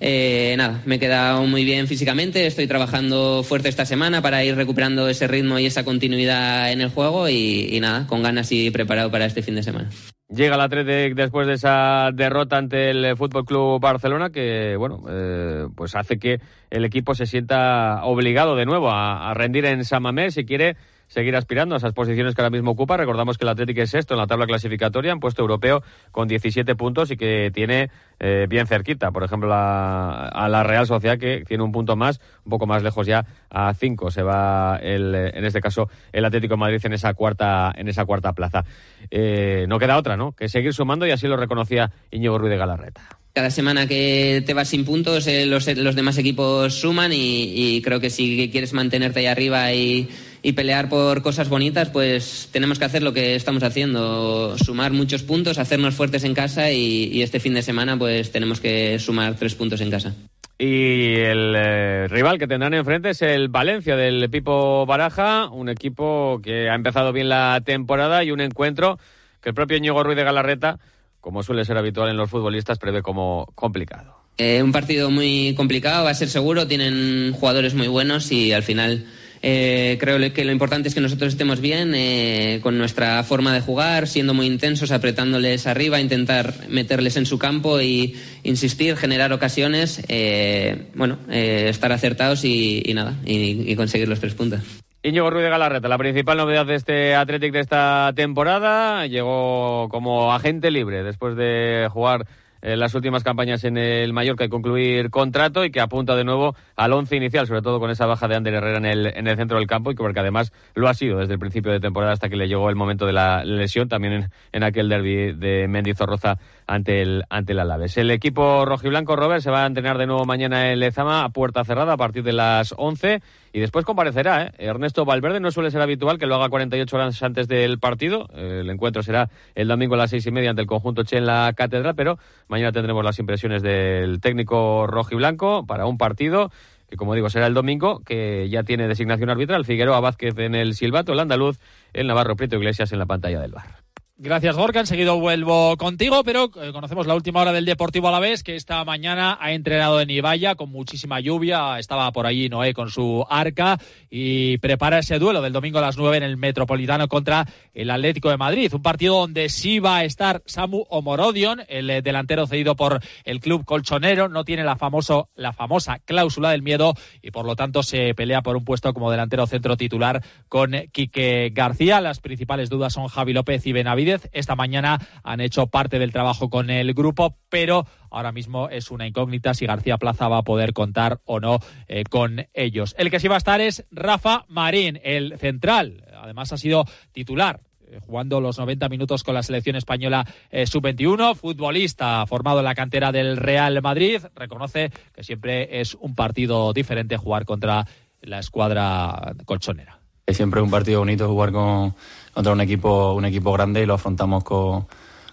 Eh, 0.02 0.56
nada, 0.58 0.82
me 0.86 0.96
he 0.96 1.00
quedado 1.00 1.46
muy 1.46 1.66
bien 1.66 1.88
físicamente, 1.88 2.48
estoy 2.48 2.68
trabajando 2.68 3.44
fuerte 3.44 3.68
esta 3.68 3.86
semana 3.86 4.22
para 4.22 4.44
ir 4.46 4.56
recuperando 4.56 5.10
ese 5.10 5.28
ritmo 5.28 5.60
y 5.60 5.66
esa 5.66 5.84
continuidad 5.84 6.72
en 6.72 6.80
el 6.80 6.90
juego 6.90 7.28
y, 7.28 7.78
nada, 7.82 8.08
con 8.08 8.24
ganas 8.24 8.50
y 8.52 8.72
preparado 8.72 9.12
para 9.12 9.26
este 9.26 9.42
fin 9.42 9.56
de 9.56 9.64
semana. 9.64 9.90
Llega 10.30 10.56
el 10.56 10.62
Athletic 10.62 11.16
después 11.16 11.48
de 11.48 11.56
esa 11.56 12.12
derrota 12.14 12.58
ante 12.58 12.92
el 12.92 13.18
Fútbol 13.18 13.46
Club 13.46 13.82
Barcelona, 13.82 14.30
que 14.30 14.76
bueno, 14.78 15.04
eh, 15.10 15.66
pues 15.76 15.96
hace 15.96 16.18
que 16.18 16.40
el 16.70 16.86
equipo 16.86 17.16
se 17.16 17.26
sienta 17.26 18.02
obligado 18.04 18.56
de 18.56 18.66
nuevo 18.66 18.92
a, 18.92 19.30
a 19.30 19.34
rendir 19.34 19.66
en 19.66 19.84
San 19.84 20.04
Mamés 20.04 20.36
si 20.36 20.46
quiere 20.46 20.78
seguir 21.10 21.36
aspirando 21.36 21.76
a 21.76 21.80
esas 21.80 21.94
posiciones 21.94 22.34
que 22.34 22.42
ahora 22.42 22.52
mismo 22.52 22.72
ocupa. 22.72 22.96
Recordamos 22.96 23.38
que 23.38 23.44
el 23.44 23.50
Atlético 23.50 23.82
es 23.82 23.94
esto 23.94 24.14
en 24.14 24.20
la 24.20 24.28
tabla 24.28 24.46
clasificatoria, 24.46 25.12
en 25.12 25.20
puesto 25.20 25.42
europeo 25.42 25.84
con 26.12 26.28
17 26.30 26.76
puntos 26.76 27.12
y 27.12 27.18
que 27.18 27.52
tiene 27.54 27.90
eh, 28.20 28.46
bien 28.48 28.68
cerquita, 28.68 29.12
por 29.12 29.24
ejemplo, 29.24 29.50
a 29.54 30.48
la 30.50 30.64
Real 30.64 30.88
Sociedad 30.88 31.18
que 31.18 31.44
tiene 31.46 31.64
un 31.64 31.72
punto 31.72 31.96
más, 31.96 32.22
un 32.46 32.52
poco 32.52 32.66
más 32.68 32.84
lejos 32.84 33.06
ya 33.06 33.26
a 33.50 33.74
5. 33.74 34.12
Se 34.12 34.24
va, 34.24 34.80
el, 34.82 35.14
en 35.16 35.44
este 35.44 35.60
caso, 35.60 35.90
el 36.14 36.24
Atlético 36.24 36.54
de 36.54 36.60
Madrid 36.60 36.80
en 36.84 36.94
esa 36.94 37.14
cuarta, 37.14 37.74
en 37.76 37.88
esa 37.88 38.06
cuarta 38.06 38.34
plaza. 38.34 38.64
Eh, 39.12 39.66
no 39.68 39.80
queda 39.80 39.98
otra, 39.98 40.16
¿no? 40.16 40.34
Que 40.34 40.48
seguir 40.48 40.74
sumando 40.74 41.06
y 41.08 41.12
así 41.12 41.28
lo 41.28 41.38
reconocía 41.38 41.92
Íñigo 42.12 42.38
Ruiz 42.38 42.52
de 42.52 42.58
Galarreta 42.58 43.02
cada 43.32 43.52
semana 43.52 43.88
que 43.88 44.44
te 44.46 44.54
vas 44.54 44.68
sin 44.68 44.84
puntos, 44.84 45.26
eh, 45.28 45.46
los, 45.46 45.66
los, 45.78 45.96
demás 45.96 46.18
equipos 46.18 46.74
suman 46.74 47.14
y, 47.14 47.76
y, 47.76 47.82
creo 47.82 48.02
que 48.02 48.10
si 48.10 48.50
quieres 48.52 48.74
mantenerte 48.74 49.20
ahí 49.20 49.28
arriba 49.28 49.72
y, 49.72 50.10
y 50.42 50.54
pelear 50.54 50.90
por 50.90 51.22
cosas 51.22 51.50
bonitas, 51.50 51.90
pues 51.90 52.50
tenemos 52.52 52.80
que 52.80 52.86
hacer 52.86 53.04
lo 53.04 53.14
que 53.14 53.36
estamos 53.36 53.64
haciendo, 53.64 54.58
sumar 54.58 54.92
muchos 54.92 55.24
puntos, 55.24 55.58
hacernos 55.58 55.96
fuertes 55.96 56.24
en 56.24 56.34
casa 56.34 56.72
y, 56.72 57.22
este 57.22 57.40
fin 57.40 57.54
de 57.54 57.62
semana 57.62 57.98
pues 57.98 58.32
tenemos 58.32 58.60
que 58.62 58.98
sumar 59.00 59.36
tres 59.36 59.56
puntos 59.56 59.82
en 59.82 59.92
casa. 59.92 60.16
Y 60.58 61.16
el 61.16 61.54
eh, 61.56 62.08
rival 62.10 62.38
que 62.38 62.48
tendrán 62.48 62.74
enfrente 62.74 63.12
es 63.12 63.22
el 63.22 63.48
Valencia 63.50 63.96
del 63.96 64.30
Pipo 64.30 64.86
Baraja, 64.86 65.50
un 65.50 65.70
equipo 65.70 66.42
que 66.44 66.70
ha 66.70 66.76
empezado 66.76 67.14
bien 67.14 67.30
la 67.30 67.62
temporada 67.66 68.24
y 68.24 68.32
un 68.32 68.42
encuentro 68.42 69.00
que 69.42 69.50
el 69.50 69.56
propio 69.56 69.78
Íñigo 69.78 70.04
Ruiz 70.04 70.18
de 70.18 70.24
Galarreta, 70.24 70.80
como 71.22 71.44
suele 71.44 71.66
ser 71.66 71.78
habitual 71.78 72.10
en 72.10 72.18
los 72.18 72.30
futbolistas, 72.30 72.78
prevé 72.78 73.02
como 73.02 73.48
complicado. 73.56 74.16
Eh, 74.38 74.64
un 74.64 74.72
partido 74.72 75.10
muy 75.12 75.54
complicado, 75.56 76.06
va 76.06 76.12
a 76.12 76.16
ser 76.16 76.30
seguro, 76.30 76.66
tienen 76.66 77.34
jugadores 77.34 77.74
muy 77.74 77.88
buenos 77.88 78.32
y 78.32 78.54
al 78.54 78.64
final 78.64 79.06
eh, 79.42 79.98
creo 80.00 80.34
que 80.34 80.44
lo 80.44 80.52
importante 80.52 80.90
es 80.90 80.96
que 80.96 81.02
nosotros 81.02 81.34
estemos 81.34 81.62
bien 81.62 81.94
eh, 81.96 82.60
con 82.62 82.78
nuestra 82.78 83.24
forma 83.24 83.54
de 83.54 83.62
jugar, 83.62 84.08
siendo 84.08 84.34
muy 84.34 84.48
intensos, 84.48 84.92
apretándoles 84.92 85.66
arriba, 85.68 86.02
intentar 86.02 86.54
meterles 86.68 87.16
en 87.16 87.26
su 87.26 87.40
campo 87.40 87.80
y 87.80 88.16
insistir, 88.44 88.98
generar 88.98 89.32
ocasiones, 89.32 90.04
eh, 90.10 90.88
bueno, 90.94 91.20
estar 91.30 91.92
acertados 91.92 92.44
y, 92.44 92.84
nada, 92.94 93.16
y, 93.26 93.76
conseguir 93.76 94.10
los 94.10 94.20
tres 94.20 94.34
puntos. 94.34 94.60
Íñigo 95.02 95.30
Ruiz 95.30 95.44
de 95.44 95.50
Galarreta, 95.50 95.88
la 95.88 95.98
principal 95.98 96.38
novedad 96.38 96.66
de 96.66 96.76
este 96.76 97.16
Athletic 97.16 97.54
de 97.54 97.62
esta 97.62 98.12
temporada, 98.14 99.08
llegó 99.08 99.88
como 99.90 100.34
agente 100.34 100.72
libre 100.72 101.04
después 101.04 101.38
de 101.38 101.88
jugar 101.90 102.26
las 102.62 102.94
últimas 102.96 103.24
campañas 103.24 103.64
en 103.64 103.78
el 103.78 104.14
Mallorca 104.14 104.44
y 104.44 104.50
concluir 104.50 105.10
contrato 105.10 105.64
y 105.64 105.72
que 105.72 105.80
apunta 105.80 106.16
de 106.16 106.24
nuevo 106.24 106.56
al 106.76 106.94
once 106.94 107.16
inicial, 107.16 107.48
sobre 107.48 107.62
todo 107.62 107.80
con 107.80 107.90
esa 107.90 108.06
baja 108.06 108.28
de 108.28 108.36
Ander 108.36 108.54
Herrera 108.56 108.78
en 108.78 108.86
el, 108.86 109.06
en 109.08 109.28
el 109.28 109.38
centro 109.38 109.58
del 109.58 109.68
campo 109.68 109.92
y 109.92 109.96
que 109.96 110.04
porque 110.04 110.20
además 110.20 110.52
lo 110.76 110.88
ha 110.88 110.94
sido 110.94 111.20
desde 111.20 111.34
el 111.34 111.40
principio 111.40 111.72
de 111.72 111.80
temporada 111.80 112.14
hasta 112.14 112.30
que 112.30 112.36
le 112.36 112.48
llegó 112.48 112.70
el 112.70 112.76
momento 112.76 113.06
de 113.06 113.14
la 113.14 113.44
lesión, 113.44 113.88
también 113.88 114.30
en, 114.52 114.64
aquel 114.64 114.90
derby 114.90 115.34
de 115.34 115.68
Mendizorroza 115.68 116.38
ante 116.70 117.02
el, 117.02 117.24
ante 117.30 117.54
el 117.54 117.60
Alaves. 117.60 117.98
El 117.98 118.12
equipo 118.12 118.64
rojiblanco, 118.64 119.16
Robert, 119.16 119.42
se 119.42 119.50
va 119.50 119.64
a 119.64 119.66
entrenar 119.66 119.98
de 119.98 120.06
nuevo 120.06 120.26
mañana 120.26 120.72
en 120.72 120.80
Lezama 120.80 121.24
a 121.24 121.30
puerta 121.30 121.66
cerrada 121.66 121.94
a 121.94 121.98
partir 121.98 122.22
de 122.22 122.32
las 122.32 122.76
11 122.78 123.24
y 123.54 123.60
después 123.60 123.86
comparecerá. 123.86 124.44
¿eh? 124.44 124.52
Ernesto 124.60 125.04
Valverde 125.04 125.40
no 125.40 125.50
suele 125.50 125.72
ser 125.72 125.82
habitual 125.82 126.20
que 126.20 126.28
lo 126.28 126.36
haga 126.36 126.50
48 126.50 126.96
horas 126.96 127.24
antes 127.24 127.48
del 127.48 127.80
partido. 127.80 128.28
El 128.36 128.70
encuentro 128.70 129.02
será 129.02 129.32
el 129.56 129.68
domingo 129.68 129.96
a 129.96 129.98
las 129.98 130.12
seis 130.12 130.28
y 130.28 130.32
media 130.32 130.52
ante 130.52 130.62
el 130.62 130.68
conjunto 130.68 131.04
Che 131.04 131.18
en 131.18 131.26
la 131.26 131.52
Catedral, 131.58 131.96
pero 131.96 132.20
mañana 132.48 132.72
tendremos 132.72 133.04
las 133.04 133.18
impresiones 133.18 133.64
del 133.64 134.22
técnico 134.22 134.86
rojiblanco 134.86 135.66
para 135.66 135.88
un 135.88 135.98
partido 135.98 136.52
que 136.88 136.98
como 136.98 137.14
digo 137.14 137.30
será 137.30 137.48
el 137.48 137.54
domingo, 137.54 138.02
que 138.04 138.48
ya 138.50 138.64
tiene 138.64 138.88
designación 138.88 139.30
arbitral, 139.30 139.64
Figueroa 139.64 140.00
Vázquez 140.00 140.38
en 140.40 140.56
el 140.56 140.74
silbato, 140.74 141.14
el 141.14 141.20
andaluz, 141.20 141.60
el 141.94 142.08
Navarro 142.08 142.36
Prieto 142.36 142.56
Iglesias 142.56 142.92
en 142.92 142.98
la 142.98 143.06
pantalla 143.06 143.40
del 143.40 143.52
bar. 143.52 143.79
Gracias, 144.22 144.58
Gorka. 144.58 144.82
Enseguida 144.82 145.14
vuelvo 145.14 145.78
contigo, 145.78 146.26
pero 146.26 146.52
eh, 146.62 146.74
conocemos 146.74 147.08
la 147.08 147.16
última 147.16 147.40
hora 147.40 147.54
del 147.54 147.64
Deportivo 147.64 148.10
a 148.10 148.12
la 148.12 148.20
vez, 148.20 148.44
que 148.44 148.58
esta 148.58 148.84
mañana 148.84 149.38
ha 149.40 149.54
entrenado 149.54 150.02
en 150.02 150.10
Ibaya 150.10 150.56
con 150.56 150.70
muchísima 150.70 151.22
lluvia. 151.22 151.80
Estaba 151.80 152.12
por 152.12 152.26
allí 152.26 152.50
Noé 152.50 152.74
con 152.74 152.90
su 152.90 153.26
arca 153.30 153.80
y 154.10 154.58
prepara 154.58 155.00
ese 155.00 155.20
duelo 155.20 155.42
del 155.42 155.54
domingo 155.54 155.80
a 155.80 155.84
las 155.84 155.98
9 155.98 156.18
en 156.18 156.24
el 156.24 156.36
Metropolitano 156.36 157.08
contra 157.08 157.48
el 157.74 157.90
Atlético 157.90 158.30
de 158.30 158.36
Madrid. 158.36 158.74
Un 158.74 158.82
partido 158.82 159.22
donde 159.22 159.48
sí 159.48 159.80
va 159.80 160.00
a 160.00 160.04
estar 160.04 160.44
Samu 160.46 160.84
Omorodion, 160.90 161.62
el 161.70 161.90
eh, 161.90 162.02
delantero 162.02 162.46
cedido 162.46 162.76
por 162.76 163.00
el 163.24 163.40
club 163.40 163.64
colchonero. 163.64 164.28
No 164.28 164.44
tiene 164.44 164.66
la, 164.66 164.76
famoso, 164.76 165.30
la 165.36 165.54
famosa 165.54 166.00
cláusula 166.00 166.52
del 166.52 166.62
miedo 166.62 166.94
y 167.22 167.32
por 167.32 167.46
lo 167.46 167.56
tanto 167.56 167.84
se 167.84 168.14
pelea 168.16 168.42
por 168.42 168.58
un 168.58 168.66
puesto 168.66 168.94
como 168.94 169.12
delantero 169.12 169.48
centro 169.48 169.78
titular 169.78 170.22
con 170.50 170.74
Quique 170.92 171.52
García. 171.54 172.02
Las 172.02 172.20
principales 172.20 172.70
dudas 172.70 172.92
son 172.92 173.08
Javi 173.08 173.32
López 173.32 173.66
y 173.66 173.72
Benavides 173.72 174.09
esta 174.32 174.56
mañana 174.56 175.00
han 175.24 175.42
hecho 175.42 175.68
parte 175.68 176.00
del 176.00 176.12
trabajo 176.12 176.50
con 176.50 176.70
el 176.70 176.94
grupo, 176.94 177.38
pero 177.50 177.86
ahora 178.10 178.32
mismo 178.32 178.70
es 178.70 178.92
una 178.92 179.08
incógnita 179.08 179.54
si 179.54 179.66
García 179.66 179.98
Plaza 179.98 180.28
va 180.28 180.40
a 180.40 180.44
poder 180.44 180.74
contar 180.74 181.22
o 181.26 181.40
no 181.40 181.60
eh, 181.88 182.04
con 182.10 182.48
ellos. 182.54 182.96
El 182.98 183.12
que 183.12 183.20
sí 183.20 183.28
va 183.28 183.36
a 183.36 183.40
estar 183.40 183.62
es 183.62 183.86
Rafa 183.92 184.46
Marín, 184.48 185.00
el 185.04 185.38
central. 185.38 186.06
Además 186.22 186.52
ha 186.54 186.58
sido 186.58 186.86
titular 187.12 187.62
eh, 187.88 188.00
jugando 188.06 188.40
los 188.40 188.58
90 188.58 188.90
minutos 188.90 189.24
con 189.24 189.34
la 189.34 189.44
selección 189.44 189.76
española 189.76 190.26
eh, 190.52 190.66
sub-21, 190.66 191.36
futbolista 191.36 192.26
formado 192.28 192.60
en 192.60 192.66
la 192.66 192.76
cantera 192.76 193.12
del 193.12 193.38
Real 193.38 193.82
Madrid, 193.82 194.22
reconoce 194.36 194.92
que 195.14 195.24
siempre 195.24 195.82
es 195.82 195.96
un 195.96 196.16
partido 196.16 196.74
diferente 196.74 197.18
jugar 197.18 197.46
contra 197.46 197.86
la 198.22 198.40
escuadra 198.40 199.34
colchonera. 199.46 199.99
Siempre 200.34 200.60
es 200.60 200.64
un 200.64 200.72
partido 200.72 201.00
bonito 201.00 201.28
jugar 201.28 201.52
con, 201.52 201.94
contra 202.34 202.54
un 202.54 202.62
equipo, 202.62 203.14
un 203.14 203.26
equipo 203.26 203.52
grande 203.52 203.82
y 203.82 203.86
lo 203.86 203.96
afrontamos 203.96 204.44
con, 204.44 204.86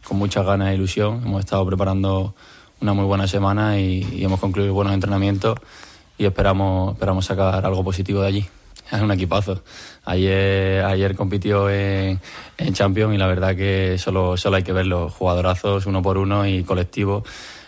con 0.06 0.16
muchas 0.19 0.46
ganas 0.46 0.70
e 0.70 0.75
ilusión. 0.75 1.22
Hemos 1.25 1.40
estado 1.40 1.66
preparando 1.66 2.34
una 2.81 2.93
muy 2.94 3.04
buena 3.04 3.26
semana 3.26 3.78
y, 3.78 4.22
hemos 4.22 4.40
concluido 4.40 4.72
buenos 4.72 4.94
entrenamientos 4.94 5.58
y 6.19 6.25
esperamos, 6.25 6.94
esperamos 6.94 7.26
sacar 7.26 7.64
algo 7.64 7.84
positivo 7.84 8.22
de 8.22 8.28
allí. 8.28 8.46
Es 8.90 9.00
un 9.00 9.10
equipazo. 9.10 9.62
Ayer, 10.04 10.84
ayer 10.84 11.16
compitió 11.16 11.69
en, 11.69 12.20
en 12.56 12.72
Champions 12.72 13.15
y 13.15 13.19
la 13.19 13.26
verdad 13.26 13.56
que 13.56 13.96
solo, 13.98 14.36
solo 14.36 14.56
hay 14.56 14.62
que 14.62 14.72
verlo. 14.72 15.10
Jugadorazos 15.10 15.86
uno 15.86 16.03
por 16.03 16.19
uno 16.19 16.46
y 16.46 16.62
colectivo. 16.62 17.24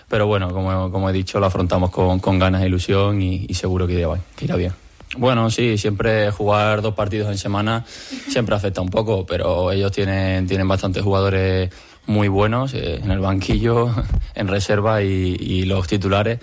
Pero 0.08 0.26
bueno, 0.26 0.52
como, 0.52 0.90
como 0.90 1.10
he 1.10 1.12
dicho, 1.12 1.40
lo 1.40 1.46
afrontamos 1.46 1.90
con, 1.90 2.20
con 2.20 2.38
ganas 2.38 2.62
e 2.62 2.66
ilusión 2.66 3.20
y, 3.20 3.46
y 3.48 3.54
seguro 3.54 3.86
que 3.86 3.94
irá, 3.94 4.08
que 4.36 4.44
irá 4.44 4.56
bien. 4.56 4.87
Bueno, 5.16 5.50
sí, 5.50 5.78
siempre 5.78 6.30
jugar 6.30 6.82
dos 6.82 6.94
partidos 6.94 7.30
en 7.30 7.38
semana 7.38 7.84
siempre 7.86 8.54
afecta 8.54 8.80
un 8.80 8.90
poco, 8.90 9.24
pero 9.24 9.72
ellos 9.72 9.90
tienen, 9.90 10.46
tienen 10.46 10.68
bastantes 10.68 11.02
jugadores 11.02 11.70
muy 12.06 12.28
buenos 12.28 12.74
eh, 12.74 12.96
en 13.02 13.10
el 13.10 13.20
banquillo, 13.20 13.90
en 14.34 14.48
reserva 14.48 15.02
y, 15.02 15.64
los 15.64 15.86
titulares. 15.86 16.40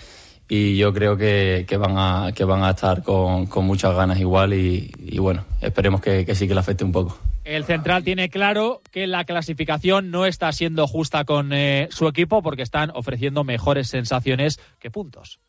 Y 0.48 0.78
yo 0.78 0.94
creo 0.94 1.18
que, 1.18 1.66
van, 1.78 1.98
a, 1.98 2.32
que 2.34 2.44
van 2.44 2.64
a 2.64 2.72
estar 2.72 3.02
con, 3.02 3.48
muchas 3.66 3.96
ganas 3.96 4.20
igual 4.20 4.54
y, 4.54 5.18
bueno, 5.18 5.44
esperemos 5.60 6.02
que, 6.02 6.36
sí 6.36 6.48
que 6.48 6.54
le 6.54 6.60
afecte 6.60 6.84
un 6.84 6.92
poco. 6.92 7.18
El 7.44 7.64
central 7.64 8.04
tiene 8.04 8.30
claro 8.30 8.82
que 8.92 9.08
la 9.08 9.24
clasificación 9.26 10.12
no 10.12 10.26
está 10.26 10.52
siendo 10.52 10.88
justa 10.88 11.26
con 11.26 11.52
eh, 11.54 11.88
su 11.92 12.08
equipo 12.08 12.42
porque 12.42 12.64
están 12.64 12.92
ofreciendo 12.94 13.44
mejores 13.44 13.88
sensaciones 13.88 14.60
que 14.80 14.92
puntos. 14.92 15.40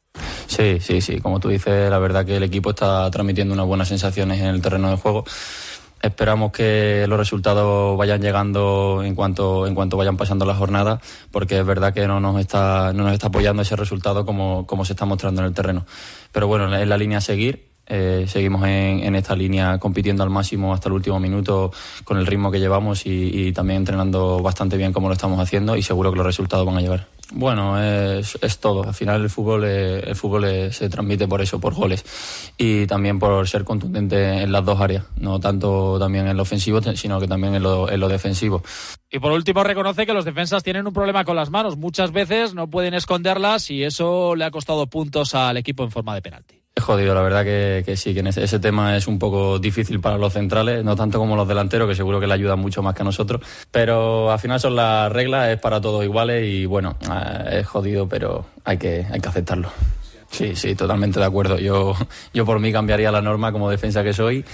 Sí, 0.47 0.79
sí, 0.81 1.01
sí. 1.01 1.21
Como 1.21 1.41
tú 1.41 1.49
dices, 1.49 1.91
la 1.91 1.99
verdad 1.99 2.25
que 2.25 2.37
el 2.37 2.43
equipo 2.43 2.71
está 2.71 3.11
transmitiendo 3.11 3.55
unas 3.55 3.67
buenas 3.67 3.89
sensaciones 3.89 4.41
en 4.41 4.47
el 4.47 4.63
terreno 4.63 4.91
de 4.91 4.97
juego. 4.97 5.25
Esperamos 6.03 6.53
que 6.53 7.07
los 7.09 7.19
resultados 7.19 7.97
vayan 7.97 8.21
llegando 8.21 9.03
en 9.03 9.15
cuanto 9.15 9.67
en 9.67 9.75
cuanto 9.75 9.97
vayan 9.97 10.17
pasando 10.17 10.45
la 10.45 10.55
jornada, 10.55 11.01
porque 11.33 11.59
es 11.59 11.67
verdad 11.67 11.95
que 11.95 12.07
no 12.07 12.21
nos 12.21 12.39
está 12.39 12.93
no 12.93 13.05
nos 13.05 13.15
está 13.15 13.29
apoyando 13.29 13.63
ese 13.63 13.77
resultado 13.77 14.27
como, 14.27 14.67
como 14.67 14.85
se 14.85 14.93
está 14.93 15.07
mostrando 15.07 15.41
en 15.41 15.49
el 15.49 15.55
terreno. 15.55 15.87
Pero 16.33 16.47
bueno, 16.49 16.75
es 16.77 16.87
la 16.87 16.99
línea 16.99 17.19
a 17.19 17.23
seguir. 17.23 17.76
Eh, 17.89 18.27
seguimos 18.29 18.65
en, 18.67 19.15
esta 19.15 19.37
línea 19.37 19.79
compitiendo 19.79 20.23
al 20.23 20.31
máximo 20.31 20.75
hasta 20.75 20.89
el 20.89 20.95
último 20.95 21.21
minuto 21.21 21.71
con 22.05 22.19
el 22.19 22.27
ritmo 22.27 22.51
que 22.51 22.59
llevamos 22.59 23.07
y, 23.07 23.53
también 23.53 23.79
entrenando 23.79 24.41
bastante 24.41 24.77
bien 24.77 24.93
como 24.93 25.09
lo 25.09 25.15
estamos 25.15 25.39
haciendo 25.41 25.77
y 25.77 25.83
seguro 25.83 26.11
que 26.11 26.17
los 26.17 26.27
resultados 26.27 26.67
van 26.67 26.77
a 26.77 26.81
llegar. 26.81 27.07
Bueno, 27.33 27.81
es, 27.83 28.59
todo. 28.61 28.85
Al 28.85 28.95
final 28.95 29.23
el 29.23 29.31
fútbol, 29.31 29.65
el 29.65 30.15
fútbol 30.15 30.73
se 30.73 30.89
transmite 30.89 31.27
por 31.27 31.43
eso, 31.43 31.59
por 31.59 31.75
goles. 31.75 32.05
Y 32.57 32.87
también 32.87 33.19
por 33.19 33.49
ser 33.49 33.65
contundente 33.65 34.43
en 34.43 34.53
las 34.53 34.65
dos 34.65 34.81
áreas. 34.81 35.07
No 35.17 35.41
tanto 35.41 35.99
también 35.99 36.29
en 36.29 36.37
lo 36.37 36.45
ofensivo, 36.45 36.81
sino 36.95 37.19
que 37.19 37.27
también 37.27 37.57
en 37.57 37.65
lo, 37.65 37.91
en 37.91 37.99
lo 37.99 38.09
defensivo. 38.09 38.63
Y 39.11 39.19
por 39.19 39.33
último 39.33 39.65
reconoce 39.65 40.07
que 40.07 40.13
los 40.13 40.25
defensas 40.25 40.63
tienen 40.63 40.87
un 40.87 40.93
problema 40.93 41.25
con 41.25 41.35
las 41.35 41.51
manos. 41.51 41.77
Muchas 41.77 42.13
veces 42.13 42.55
no 42.55 42.69
pueden 42.69 42.95
esconderlas 42.95 43.71
y 43.71 43.83
eso 43.83 44.37
le 44.37 44.45
ha 44.45 44.51
costado 44.53 44.87
puntos 44.87 45.35
al 45.35 45.57
equipo 45.57 45.83
en 45.83 45.91
forma 45.91 46.15
de 46.15 46.23
penalti. 46.23 46.66
Es 46.77 46.85
jodido, 46.85 47.15
la 47.15 47.23
verdad 47.23 47.43
que, 47.43 47.97
sí, 47.97 48.13
que 48.13 48.21
ese, 48.21 48.59
tema 48.59 48.99
es 48.99 49.07
un 49.07 49.19
poco 49.19 49.59
difícil 49.59 49.99
para 49.99 50.19
los 50.19 50.35
centrales, 50.35 50.85
no 50.85 50.95
tanto 50.95 51.19
como 51.19 51.35
los 51.35 51.49
delanteros, 51.49 51.89
que 51.89 51.95
seguro 51.95 52.21
que 52.21 52.27
le 52.27 52.35
ayudan 52.35 52.59
mucho 52.59 52.83
más 52.83 52.95
que 52.95 53.01
a 53.01 53.05
nosotros, 53.07 53.41
pero 53.71 54.31
al 54.31 54.39
final 54.39 54.61
son 54.61 54.77
las 54.77 55.11
reglas, 55.11 55.49
es 55.49 55.59
para 55.59 55.81
todos 55.81 56.05
iguales 56.05 56.45
y 56.47 56.67
bueno, 56.67 56.99
eh, 57.11 57.61
es 57.61 57.67
jodido, 57.67 58.07
pero 58.07 58.45
hay 58.63 58.77
que, 58.77 59.07
hay 59.11 59.21
que 59.21 59.29
aceptarlo. 59.29 59.71
Sí, 60.31 60.55
sí, 60.55 60.75
totalmente 60.75 61.19
de 61.19 61.25
acuerdo. 61.25 61.59
Yo, 61.59 61.95
yo 62.35 62.45
por 62.45 62.61
mí 62.61 62.71
cambiaría 62.73 63.11
la 63.11 63.23
norma 63.23 63.53
como 63.53 63.71
defensa 63.71 64.05
que 64.05 64.13
soy, 64.13 64.45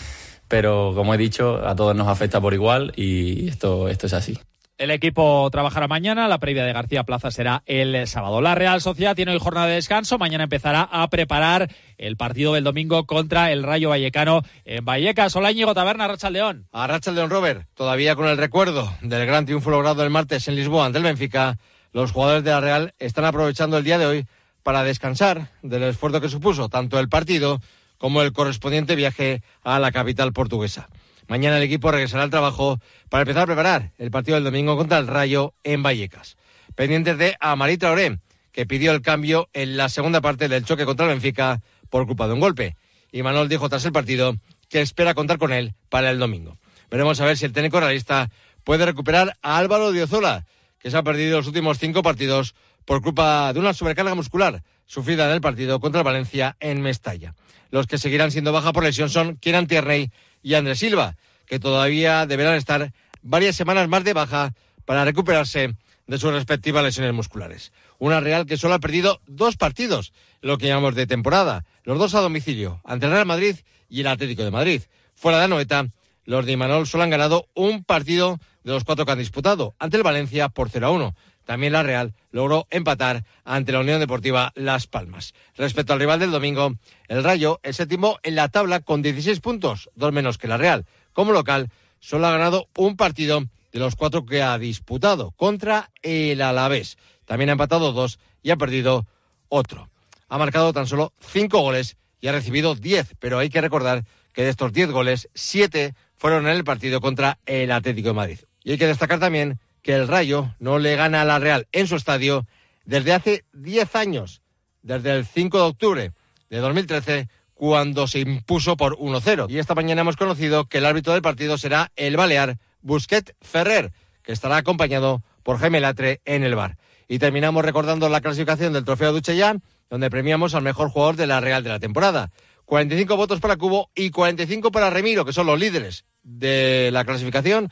pero 0.47 0.93
como 0.95 1.15
he 1.15 1.19
dicho, 1.19 1.67
a 1.67 1.75
todos 1.75 1.97
nos 1.97 2.07
afecta 2.07 2.41
por 2.41 2.55
igual 2.55 2.93
y 2.95 3.49
esto, 3.49 3.89
esto 3.89 4.07
es 4.07 4.13
así. 4.13 4.39
El 4.83 4.91
equipo 4.91 5.49
trabajará 5.53 5.87
mañana, 5.87 6.27
la 6.27 6.39
previa 6.39 6.65
de 6.65 6.73
García 6.73 7.05
Plaza 7.05 7.31
será 7.31 7.63
el 7.67 8.09
sábado. 8.09 8.41
La 8.41 8.57
Real 8.57 8.81
Sociedad 8.81 9.15
tiene 9.15 9.31
hoy 9.31 9.39
jornada 9.39 9.69
de 9.69 9.75
descanso, 9.75 10.19
mañana 10.19 10.43
empezará 10.43 10.89
a 10.91 11.09
preparar 11.09 11.73
el 11.99 12.17
partido 12.17 12.55
del 12.55 12.65
domingo 12.65 13.07
contra 13.07 13.53
el 13.53 13.63
Rayo 13.63 13.91
Vallecano 13.91 14.43
en 14.65 14.85
Vallecas. 14.85 15.37
Hola 15.37 15.53
Taberna, 15.73 16.09
Racha 16.09 16.31
León. 16.31 16.67
A 16.73 16.89
Racha 16.89 17.13
Robert, 17.13 17.69
todavía 17.75 18.17
con 18.17 18.27
el 18.27 18.37
recuerdo 18.37 18.93
del 19.03 19.25
gran 19.25 19.45
triunfo 19.45 19.71
logrado 19.71 20.03
el 20.03 20.11
martes 20.11 20.49
en 20.49 20.57
Lisboa 20.57 20.87
ante 20.87 20.99
el 20.99 21.05
Benfica, 21.05 21.59
los 21.93 22.11
jugadores 22.11 22.43
de 22.43 22.51
la 22.51 22.61
Real 22.61 22.95
están 22.99 23.25
aprovechando 23.25 23.79
el 23.79 23.85
día 23.85 23.99
de 23.99 24.07
hoy 24.07 24.27
para 24.65 24.83
descansar 24.83 25.53
del 25.63 25.85
esfuerzo 25.85 26.21
que 26.21 26.29
supuso 26.29 26.69
tanto 26.69 26.99
el 26.99 27.09
partido 27.09 27.61
como 27.99 28.21
el 28.21 28.33
correspondiente 28.33 28.97
viaje 28.97 29.45
a 29.63 29.79
la 29.79 29.93
capital 29.93 30.33
portuguesa. 30.33 30.89
Mañana 31.33 31.57
el 31.57 31.63
equipo 31.63 31.91
regresará 31.91 32.25
al 32.25 32.29
trabajo 32.29 32.79
para 33.09 33.23
empezar 33.23 33.45
a 33.45 33.47
preparar 33.47 33.93
el 33.97 34.11
partido 34.11 34.35
del 34.35 34.45
domingo 34.45 34.77
contra 34.77 34.99
el 34.99 35.07
Rayo 35.07 35.55
en 35.65 35.83
Vallecas. 35.83 36.37
Pendientes 36.75 37.17
de 37.17 37.39
Amarita 37.41 37.87
Traoré, 37.87 38.19
que 38.53 38.67
pidió 38.67 38.93
el 38.93 39.01
cambio 39.01 39.49
en 39.55 39.79
la 39.79 39.89
segunda 39.89 40.21
parte 40.21 40.51
del 40.51 40.67
choque 40.67 40.85
contra 40.85 41.07
el 41.07 41.13
Benfica 41.13 41.63
por 41.89 42.07
culpa 42.07 42.27
de 42.27 42.35
un 42.35 42.41
golpe. 42.41 42.77
Y 43.13 43.23
Manuel 43.23 43.49
dijo 43.49 43.71
tras 43.71 43.87
el 43.87 43.93
partido 43.93 44.37
que 44.69 44.83
espera 44.83 45.15
contar 45.15 45.39
con 45.39 45.55
él 45.55 45.73
para 45.89 46.11
el 46.11 46.19
domingo. 46.19 46.59
Veremos 46.91 47.19
a 47.23 47.25
ver 47.25 47.39
si 47.39 47.47
el 47.47 47.55
técnico 47.55 47.81
realista 47.81 48.29
puede 48.63 48.85
recuperar 48.85 49.39
a 49.41 49.57
Álvaro 49.57 49.91
Diozola, 49.91 50.45
que 50.79 50.91
se 50.91 50.99
ha 50.99 51.03
perdido 51.03 51.39
los 51.39 51.47
últimos 51.47 51.79
cinco 51.79 52.03
partidos 52.03 52.55
por 52.85 53.01
culpa 53.01 53.55
de 53.55 53.61
una 53.61 53.73
sobrecarga 53.73 54.15
muscular 54.15 54.63
sufrida 54.85 55.25
en 55.25 55.33
el 55.33 55.41
partido 55.41 55.81
contra 55.81 56.03
el 56.03 56.05
Valencia 56.05 56.59
en 56.61 56.83
Mestalla. 56.83 57.35
Los 57.71 57.87
que 57.87 57.97
seguirán 57.97 58.31
siendo 58.31 58.53
baja 58.53 58.75
por 58.75 58.85
lesión 58.85 59.09
son 59.09 59.37
Kieran 59.37 59.67
Tierney 59.67 60.11
y 60.43 60.55
Andrés 60.55 60.79
Silva, 60.79 61.17
que 61.47 61.59
todavía 61.59 62.27
deberán 62.27 62.55
estar 62.55 62.93
varias 63.23 63.57
semanas 63.57 63.89
más 63.89 64.05
de 64.05 64.13
baja 64.13 64.55
para 64.85 65.05
recuperarse 65.05 65.75
de 66.07 66.19
sus 66.19 66.33
respectivas 66.33 66.85
lesiones 66.85 67.15
musculares. 67.15 67.73
Una 67.99 68.21
Real 68.21 68.47
que 68.47 68.57
solo 68.57 68.75
ha 68.75 68.81
perdido 68.81 69.21
dos 69.27 69.57
partidos, 69.57 70.13
lo 70.41 70.59
que 70.59 70.67
llamamos 70.67 70.95
de 70.95 71.07
temporada, 71.07 71.65
los 71.85 71.99
dos 71.99 72.15
a 72.15 72.21
domicilio, 72.21 72.81
ante 72.85 73.07
el 73.07 73.13
Real 73.13 73.27
Madrid 73.27 73.57
y 73.89 74.01
el 74.01 74.09
Atlético 74.09 74.43
de 74.43 74.51
Madrid. 74.51 74.83
Fuera 75.15 75.39
de 75.39 75.45
Anoeta, 75.45 75.87
los 76.25 76.47
de 76.47 76.53
Imanol 76.53 76.87
solo 76.87 77.05
han 77.05 77.11
ganado 77.11 77.49
un 77.55 77.85
partido 77.85 78.39
de 78.65 78.73
los 78.73 78.85
cuatro 78.85 79.05
que 79.05 79.13
han 79.13 79.19
disputado, 79.19 79.75
ante 79.79 79.97
el 79.97 80.03
Valencia 80.03 80.49
por 80.49 80.71
0 80.71 80.87
a 80.87 80.91
1. 80.91 81.15
También 81.45 81.73
la 81.73 81.83
Real 81.83 82.15
logró 82.31 82.67
empatar 82.71 83.25
ante 83.45 83.73
la 83.73 83.81
Unión 83.81 84.01
Deportiva 84.01 84.53
Las 84.55 84.87
Palmas. 84.87 85.35
Respecto 85.57 85.93
al 85.93 86.01
rival 86.01 86.21
del 86.21 86.31
domingo, 86.31 86.75
el 87.09 87.25
Rayo, 87.25 87.61
el 87.63 87.75
séptimo 87.75 88.19
en 88.23 88.37
la 88.37 88.49
tabla 88.49 88.81
con 88.81 89.03
16 89.03 89.41
puntos, 89.41 89.91
dos 89.95 90.13
menos 90.13 90.39
que 90.39 90.49
la 90.49 90.57
Real. 90.57 90.87
Como 91.13 91.33
local, 91.33 91.71
solo 92.01 92.27
ha 92.27 92.33
ganado 92.33 92.69
un 92.77 92.97
partido 92.97 93.45
de 93.73 93.79
los 93.79 93.97
cuatro 93.97 94.27
que 94.27 94.43
ha 94.43 94.59
disputado 94.59 95.33
contra 95.33 95.91
el 96.03 96.41
Alavés. 96.43 96.99
También 97.25 97.51
ha 97.51 97.53
empatado 97.53 97.93
dos 97.93 98.19
y 98.43 98.51
ha 98.51 98.57
perdido 98.57 99.07
otro. 99.49 99.89
Ha 100.29 100.39
marcado 100.39 100.73
tan 100.73 100.87
solo 100.87 101.13
cinco 101.21 101.61
goles 101.61 101.97
y 102.21 102.29
ha 102.29 102.33
recibido 102.33 102.75
diez, 102.75 103.15
pero 103.19 103.39
hay 103.39 103.51
que 103.51 103.61
recordar 103.61 104.05
que 104.33 104.45
de 104.45 104.51
estos 104.51 104.73
diez 104.73 104.91
goles, 104.91 105.29
siete 105.35 105.95
fueron 106.17 106.47
en 106.47 106.57
el 106.57 106.65
partido 106.65 107.01
contra 107.01 107.39
el 107.47 107.73
Atlético 107.73 108.09
de 108.09 108.15
Madrid. 108.15 108.39
Y 108.63 108.73
hay 108.73 108.79
que 108.79 108.87
destacar 108.87 109.19
también 109.19 109.59
que 109.83 109.95
el 109.95 110.09
Rayo 110.09 110.55
no 110.59 110.79
le 110.79 110.97
gana 110.97 111.23
a 111.23 111.25
la 111.25 111.39
Real 111.39 111.67
en 111.73 111.87
su 111.87 111.97
estadio 111.97 112.47
desde 112.85 113.13
hace 113.13 113.45
10 113.53 113.95
años, 113.97 114.43
desde 114.83 115.13
el 115.17 115.27
5 115.27 115.59
de 115.59 115.65
octubre 115.65 116.13
de 116.51 116.59
2013, 116.59 117.29
cuando 117.55 118.07
se 118.07 118.21
impuso 118.21 118.77
por 118.77 118.97
1-0. 118.99 119.47
Y 119.49 119.59
esta 119.59 119.75
mañana 119.75 120.01
hemos 120.01 120.17
conocido 120.17 120.67
que 120.67 120.79
el 120.79 120.87
árbitro 120.87 121.13
del 121.13 121.23
partido 121.23 121.59
será 121.59 121.93
el 121.97 122.17
balear 122.17 122.59
Busquet 122.81 123.37
Ferrer, 123.41 123.93
que 124.23 124.33
estará 124.33 124.57
acompañado 124.57 125.23
por 125.43 125.59
Jaime 125.59 125.81
Latre 125.81 126.21
en 126.25 126.43
el 126.43 126.55
bar. 126.55 126.77
Y 127.09 127.19
terminamos 127.19 127.65
recordando 127.65 128.09
la 128.09 128.21
clasificación 128.21 128.73
del 128.73 128.85
trofeo 128.85 129.17
ya 129.19 129.57
donde 129.91 130.11
premiamos 130.11 130.55
al 130.55 130.63
mejor 130.63 130.89
jugador 130.89 131.17
de 131.17 131.27
la 131.27 131.41
Real 131.41 131.63
de 131.63 131.69
la 131.69 131.79
temporada. 131.79 132.31
45 132.65 133.17
votos 133.17 133.41
para 133.41 133.57
Cubo 133.57 133.91
y 133.95 134.11
45 134.11 134.71
para 134.71 134.89
Remiro, 134.89 135.25
que 135.25 135.33
son 135.33 135.47
los 135.47 135.59
líderes 135.59 136.05
de 136.23 136.91
la 136.93 137.05
clasificación, 137.05 137.71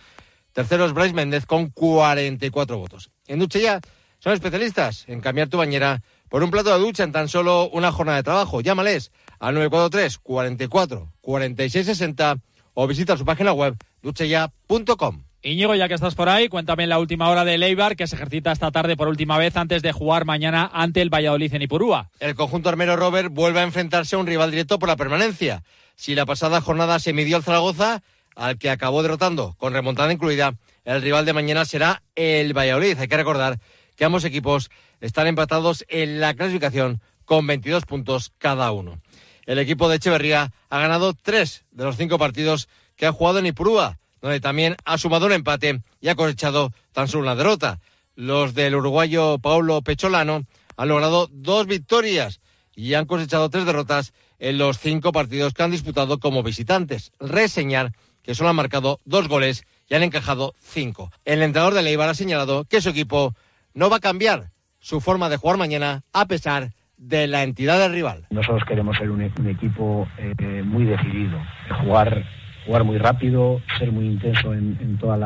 Tercero 0.52 0.84
es 0.84 0.92
Bryce 0.92 1.14
Méndez 1.14 1.46
con 1.46 1.70
44 1.70 2.78
votos. 2.78 3.10
En 3.26 3.38
Duche 3.38 3.60
ya 3.60 3.80
son 4.18 4.32
especialistas 4.32 5.04
en 5.08 5.20
cambiar 5.20 5.48
tu 5.48 5.58
bañera 5.58 6.02
por 6.28 6.42
un 6.42 6.50
plato 6.50 6.72
de 6.72 6.78
ducha 6.78 7.04
en 7.04 7.12
tan 7.12 7.28
solo 7.28 7.68
una 7.70 7.92
jornada 7.92 8.18
de 8.18 8.24
trabajo. 8.24 8.60
Llámales 8.60 9.12
al 9.38 9.54
943 9.54 10.18
44 10.18 11.12
46 11.20 11.86
60 11.86 12.36
o 12.74 12.86
visita 12.86 13.16
su 13.16 13.24
página 13.24 13.52
web 13.52 13.76
ducheya.com. 14.02 15.22
Íñigo, 15.42 15.74
ya 15.74 15.88
que 15.88 15.94
estás 15.94 16.14
por 16.14 16.28
ahí, 16.28 16.50
cuéntame 16.50 16.86
la 16.86 16.98
última 16.98 17.30
hora 17.30 17.46
de 17.46 17.56
Leibar, 17.56 17.96
que 17.96 18.06
se 18.06 18.14
ejercita 18.14 18.52
esta 18.52 18.70
tarde 18.70 18.94
por 18.94 19.08
última 19.08 19.38
vez 19.38 19.56
antes 19.56 19.80
de 19.80 19.90
jugar 19.90 20.26
mañana 20.26 20.70
ante 20.70 21.00
el 21.00 21.08
Valladolid 21.08 21.54
en 21.54 21.62
Ipurúa. 21.62 22.10
El 22.20 22.34
conjunto 22.34 22.68
armero 22.68 22.94
Robert 22.96 23.32
vuelve 23.32 23.60
a 23.60 23.62
enfrentarse 23.62 24.16
a 24.16 24.18
un 24.18 24.26
rival 24.26 24.50
directo 24.50 24.78
por 24.78 24.90
la 24.90 24.96
permanencia. 24.96 25.62
Si 25.96 26.14
la 26.14 26.26
pasada 26.26 26.60
jornada 26.60 26.98
se 26.98 27.14
midió 27.14 27.38
al 27.38 27.42
Zaragoza, 27.42 28.02
al 28.36 28.58
que 28.58 28.70
acabó 28.70 29.02
derrotando 29.02 29.54
con 29.58 29.72
remontada 29.72 30.12
incluida. 30.12 30.54
El 30.84 31.02
rival 31.02 31.24
de 31.24 31.32
mañana 31.32 31.64
será 31.64 32.02
el 32.14 32.56
Valladolid. 32.56 32.98
Hay 32.98 33.08
que 33.08 33.16
recordar 33.16 33.58
que 33.96 34.04
ambos 34.04 34.24
equipos 34.24 34.70
están 35.00 35.26
empatados 35.26 35.84
en 35.88 36.20
la 36.20 36.34
clasificación 36.34 37.00
con 37.24 37.46
22 37.46 37.84
puntos 37.84 38.32
cada 38.38 38.72
uno. 38.72 39.00
El 39.46 39.58
equipo 39.58 39.88
de 39.88 39.96
Echeverría 39.96 40.52
ha 40.68 40.78
ganado 40.78 41.14
tres 41.14 41.64
de 41.70 41.84
los 41.84 41.96
cinco 41.96 42.18
partidos 42.18 42.68
que 42.96 43.06
ha 43.06 43.12
jugado 43.12 43.38
en 43.38 43.46
Ipurúa, 43.46 43.98
donde 44.20 44.40
también 44.40 44.76
ha 44.84 44.98
sumado 44.98 45.26
un 45.26 45.32
empate 45.32 45.82
y 46.00 46.08
ha 46.08 46.14
cosechado 46.14 46.72
tan 46.92 47.08
solo 47.08 47.24
una 47.24 47.36
derrota. 47.36 47.80
Los 48.14 48.54
del 48.54 48.74
uruguayo 48.74 49.38
Paulo 49.38 49.82
Pecholano 49.82 50.44
han 50.76 50.88
logrado 50.88 51.28
dos 51.32 51.66
victorias 51.66 52.40
y 52.74 52.94
han 52.94 53.06
cosechado 53.06 53.50
tres 53.50 53.66
derrotas 53.66 54.12
en 54.38 54.58
los 54.58 54.78
cinco 54.78 55.12
partidos 55.12 55.52
que 55.52 55.62
han 55.62 55.70
disputado 55.70 56.18
como 56.18 56.42
visitantes. 56.42 57.12
Reseñar 57.18 57.92
solo 58.34 58.50
han 58.50 58.56
marcado 58.56 59.00
dos 59.04 59.28
goles 59.28 59.64
y 59.88 59.94
han 59.94 60.02
encajado 60.02 60.54
cinco. 60.60 61.10
El 61.24 61.42
entrenador 61.42 61.74
de 61.74 61.82
Leibar 61.82 62.08
ha 62.08 62.14
señalado 62.14 62.64
que 62.64 62.80
su 62.80 62.90
equipo 62.90 63.34
no 63.74 63.90
va 63.90 63.96
a 63.96 64.00
cambiar 64.00 64.50
su 64.78 65.00
forma 65.00 65.28
de 65.28 65.36
jugar 65.36 65.58
mañana 65.58 66.02
a 66.12 66.26
pesar 66.26 66.70
de 66.96 67.26
la 67.26 67.42
entidad 67.42 67.78
del 67.78 67.92
rival. 67.92 68.26
Nosotros 68.30 68.62
queremos 68.64 68.96
ser 68.96 69.10
un, 69.10 69.22
equipo 69.22 70.06
eh, 70.18 70.62
muy 70.64 70.84
decidido, 70.84 71.38
jugar, 71.82 72.24
jugar 72.66 72.84
muy 72.84 72.98
rápido, 72.98 73.60
ser 73.78 73.90
muy 73.90 74.06
intenso 74.06 74.52
en, 74.52 74.98
todas 74.98 75.18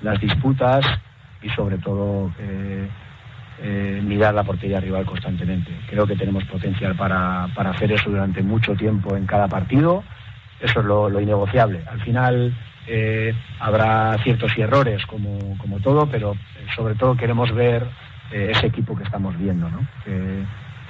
las, 0.00 0.20
disputas 0.20 0.84
y 1.42 1.50
sobre 1.50 1.78
todo 1.78 2.32
eh, 2.38 2.88
eh, 3.60 4.00
mirar 4.04 4.34
la 4.34 4.44
portería 4.44 4.80
rival 4.80 5.04
constantemente. 5.04 5.72
Creo 5.90 6.06
que 6.06 6.16
tenemos 6.16 6.44
potencial 6.44 6.96
para, 6.96 7.48
para 7.54 7.70
hacer 7.70 7.92
eso 7.92 8.10
durante 8.10 8.42
mucho 8.42 8.74
tiempo 8.74 9.16
en 9.16 9.26
cada 9.26 9.48
partido 9.48 10.04
eso 10.60 10.80
es 10.80 10.86
lo, 10.86 11.20
innegociable. 11.20 11.82
Al 11.86 12.00
final 12.02 12.56
eh, 12.86 13.34
habrá 13.60 14.16
ciertos 14.22 14.56
y 14.56 14.62
errores 14.62 15.04
como, 15.06 15.56
como, 15.58 15.80
todo, 15.80 16.08
pero 16.10 16.34
sobre 16.74 16.94
todo 16.94 17.16
queremos 17.16 17.54
ver 17.54 17.86
eh, 18.32 18.52
ese 18.54 18.66
equipo 18.66 18.96
que 18.96 19.04
estamos 19.04 19.38
viendo, 19.38 19.68
¿no? 19.68 19.86
Que, 20.04 20.44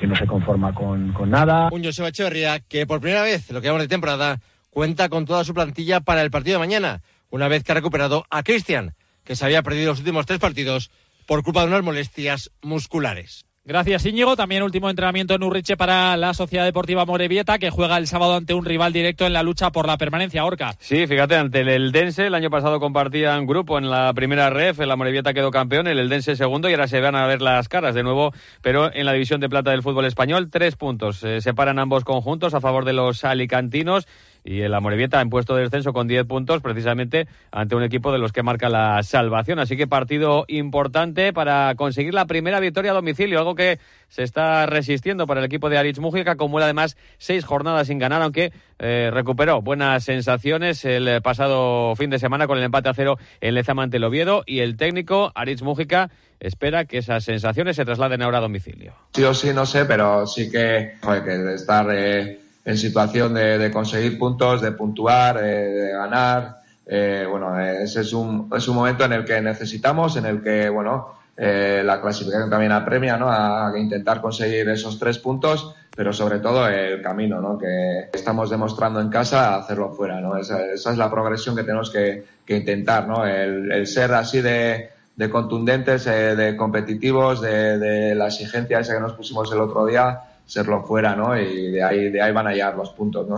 no 0.06 0.14
se 0.14 0.26
conforma 0.26 0.72
con, 0.72 1.12
con 1.12 1.28
nada. 1.28 1.68
Un 1.72 1.82
Joseba 1.82 2.08
Echeverría 2.08 2.60
que 2.60 2.86
por 2.86 3.00
primera 3.00 3.22
vez, 3.22 3.50
lo 3.50 3.60
que 3.60 3.66
llamamos 3.66 3.82
de 3.82 3.88
temporada, 3.88 4.38
cuenta 4.70 5.08
con 5.08 5.24
toda 5.24 5.42
su 5.42 5.52
plantilla 5.52 5.98
para 6.00 6.22
el 6.22 6.30
partido 6.30 6.54
de 6.54 6.66
mañana, 6.66 7.02
una 7.30 7.48
vez 7.48 7.64
que 7.64 7.72
ha 7.72 7.74
recuperado 7.74 8.24
a 8.30 8.44
Cristian, 8.44 8.94
que 9.24 9.34
se 9.34 9.44
había 9.44 9.62
perdido 9.62 9.90
los 9.90 9.98
últimos 9.98 10.24
tres 10.24 10.38
partidos 10.38 10.92
por 11.26 11.42
culpa 11.42 11.62
de 11.62 11.66
unas 11.66 11.82
molestias 11.82 12.52
musculares. 12.62 13.47
Gracias, 13.68 14.06
Íñigo. 14.06 14.34
También 14.34 14.62
último 14.62 14.88
entrenamiento 14.88 15.34
en 15.34 15.42
Urriche 15.42 15.76
para 15.76 16.16
la 16.16 16.32
Sociedad 16.32 16.64
Deportiva 16.64 17.04
Morevieta, 17.04 17.58
que 17.58 17.68
juega 17.68 17.98
el 17.98 18.06
sábado 18.06 18.36
ante 18.36 18.54
un 18.54 18.64
rival 18.64 18.94
directo 18.94 19.26
en 19.26 19.34
la 19.34 19.42
lucha 19.42 19.70
por 19.72 19.86
la 19.86 19.98
permanencia, 19.98 20.46
Orca. 20.46 20.74
Sí, 20.78 21.06
fíjate, 21.06 21.36
ante 21.36 21.60
el 21.60 21.68
Eldense, 21.68 22.28
el 22.28 22.34
año 22.34 22.48
pasado 22.48 22.80
compartían 22.80 23.46
grupo 23.46 23.76
en 23.76 23.90
la 23.90 24.14
primera 24.14 24.48
ref, 24.48 24.78
la 24.78 24.96
Morevieta 24.96 25.34
quedó 25.34 25.50
campeón, 25.50 25.86
el 25.86 25.98
Eldense 25.98 26.34
segundo, 26.34 26.70
y 26.70 26.72
ahora 26.72 26.88
se 26.88 26.98
van 27.02 27.14
a 27.14 27.26
ver 27.26 27.42
las 27.42 27.68
caras 27.68 27.94
de 27.94 28.02
nuevo, 28.02 28.32
pero 28.62 28.90
en 28.90 29.04
la 29.04 29.12
división 29.12 29.38
de 29.38 29.50
plata 29.50 29.70
del 29.70 29.82
fútbol 29.82 30.06
español, 30.06 30.48
tres 30.50 30.74
puntos. 30.74 31.18
Se 31.18 31.42
separan 31.42 31.78
ambos 31.78 32.04
conjuntos 32.04 32.54
a 32.54 32.62
favor 32.62 32.86
de 32.86 32.94
los 32.94 33.22
alicantinos 33.22 34.08
y 34.48 34.62
el 34.62 34.72
Amorebieta 34.72 35.20
en 35.20 35.28
puesto 35.28 35.54
de 35.54 35.64
descenso 35.64 35.92
con 35.92 36.08
10 36.08 36.24
puntos, 36.24 36.62
precisamente 36.62 37.28
ante 37.52 37.74
un 37.74 37.82
equipo 37.82 38.10
de 38.12 38.18
los 38.18 38.32
que 38.32 38.42
marca 38.42 38.70
la 38.70 39.02
salvación. 39.02 39.58
Así 39.58 39.76
que 39.76 39.86
partido 39.86 40.46
importante 40.48 41.34
para 41.34 41.74
conseguir 41.76 42.14
la 42.14 42.24
primera 42.24 42.58
victoria 42.58 42.92
a 42.92 42.94
domicilio, 42.94 43.38
algo 43.38 43.54
que 43.54 43.78
se 44.08 44.22
está 44.22 44.64
resistiendo 44.64 45.26
para 45.26 45.40
el 45.40 45.46
equipo 45.46 45.68
de 45.68 45.76
Aritz 45.76 45.98
Mújica, 45.98 46.36
como 46.36 46.58
además 46.58 46.96
seis 47.18 47.44
jornadas 47.44 47.88
sin 47.88 47.98
ganar, 47.98 48.22
aunque 48.22 48.52
eh, 48.78 49.10
recuperó 49.12 49.60
buenas 49.60 50.04
sensaciones 50.04 50.82
el 50.86 51.20
pasado 51.20 51.94
fin 51.96 52.08
de 52.08 52.18
semana 52.18 52.46
con 52.46 52.56
el 52.56 52.64
empate 52.64 52.88
a 52.88 52.94
cero 52.94 53.18
en 53.42 53.54
Lezama 53.54 53.82
ante 53.82 53.98
el 53.98 54.04
Oviedo 54.04 54.44
y 54.46 54.60
el 54.60 54.78
técnico 54.78 55.30
Aritz 55.34 55.60
Mújica 55.60 56.10
espera 56.40 56.86
que 56.86 56.98
esas 56.98 57.22
sensaciones 57.22 57.76
se 57.76 57.84
trasladen 57.84 58.22
ahora 58.22 58.38
a 58.38 58.42
domicilio. 58.42 58.94
Sí 59.12 59.24
o 59.24 59.34
sí, 59.34 59.52
no 59.52 59.66
sé, 59.66 59.84
pero 59.84 60.26
sí 60.26 60.50
que, 60.50 60.94
joder, 61.02 61.24
que 61.24 61.54
estar 61.54 61.86
eh, 61.90 62.47
en 62.68 62.76
situación 62.76 63.32
de, 63.32 63.70
conseguir 63.72 64.18
puntos, 64.18 64.60
de 64.60 64.72
puntuar, 64.72 65.38
eh, 65.38 65.70
de 65.70 65.92
ganar. 65.92 66.60
Eh, 66.86 67.26
bueno, 67.28 67.58
ese 67.58 68.02
es 68.02 68.12
un, 68.12 68.50
es 68.54 68.68
un 68.68 68.76
momento 68.76 69.06
en 69.06 69.14
el 69.14 69.24
que 69.24 69.40
necesitamos, 69.40 70.18
en 70.18 70.26
el 70.26 70.42
que, 70.42 70.68
bueno, 70.68 71.14
eh, 71.34 71.80
la 71.82 71.98
clasificación 72.02 72.50
también 72.50 72.72
apremia, 72.72 73.16
¿no? 73.16 73.30
A 73.30 73.72
intentar 73.74 74.20
conseguir 74.20 74.68
esos 74.68 74.98
tres 74.98 75.18
puntos, 75.18 75.74
pero 75.96 76.12
sobre 76.12 76.40
todo 76.40 76.68
el 76.68 77.00
camino, 77.00 77.40
¿no? 77.40 77.56
Que 77.56 78.10
estamos 78.12 78.50
demostrando 78.50 79.00
en 79.00 79.08
casa, 79.08 79.56
hacerlo 79.56 79.94
fuera, 79.94 80.20
¿no? 80.20 80.36
Esa, 80.36 80.72
es 80.74 80.84
la 80.98 81.10
progresión 81.10 81.56
que 81.56 81.62
tenemos 81.62 81.90
que, 81.90 82.24
intentar, 82.48 83.08
¿no? 83.08 83.26
El, 83.26 83.86
ser 83.86 84.12
así 84.12 84.42
de, 84.42 84.90
de 85.16 85.30
contundentes, 85.30 86.04
de 86.04 86.54
competitivos, 86.54 87.40
de, 87.40 87.78
de 87.78 88.14
la 88.14 88.26
exigencia 88.26 88.80
esa 88.80 88.92
que 88.92 89.00
nos 89.00 89.14
pusimos 89.14 89.50
el 89.52 89.60
otro 89.60 89.86
día, 89.86 90.20
serlo 90.48 90.82
fuera, 90.82 91.14
¿no? 91.14 91.38
Y 91.38 91.70
de 91.70 91.82
ahí, 91.82 92.10
de 92.10 92.20
ahí 92.20 92.32
van 92.32 92.48
a 92.48 92.52
llegar 92.52 92.74
los 92.74 92.90
puntos, 92.90 93.28
¿no? 93.28 93.36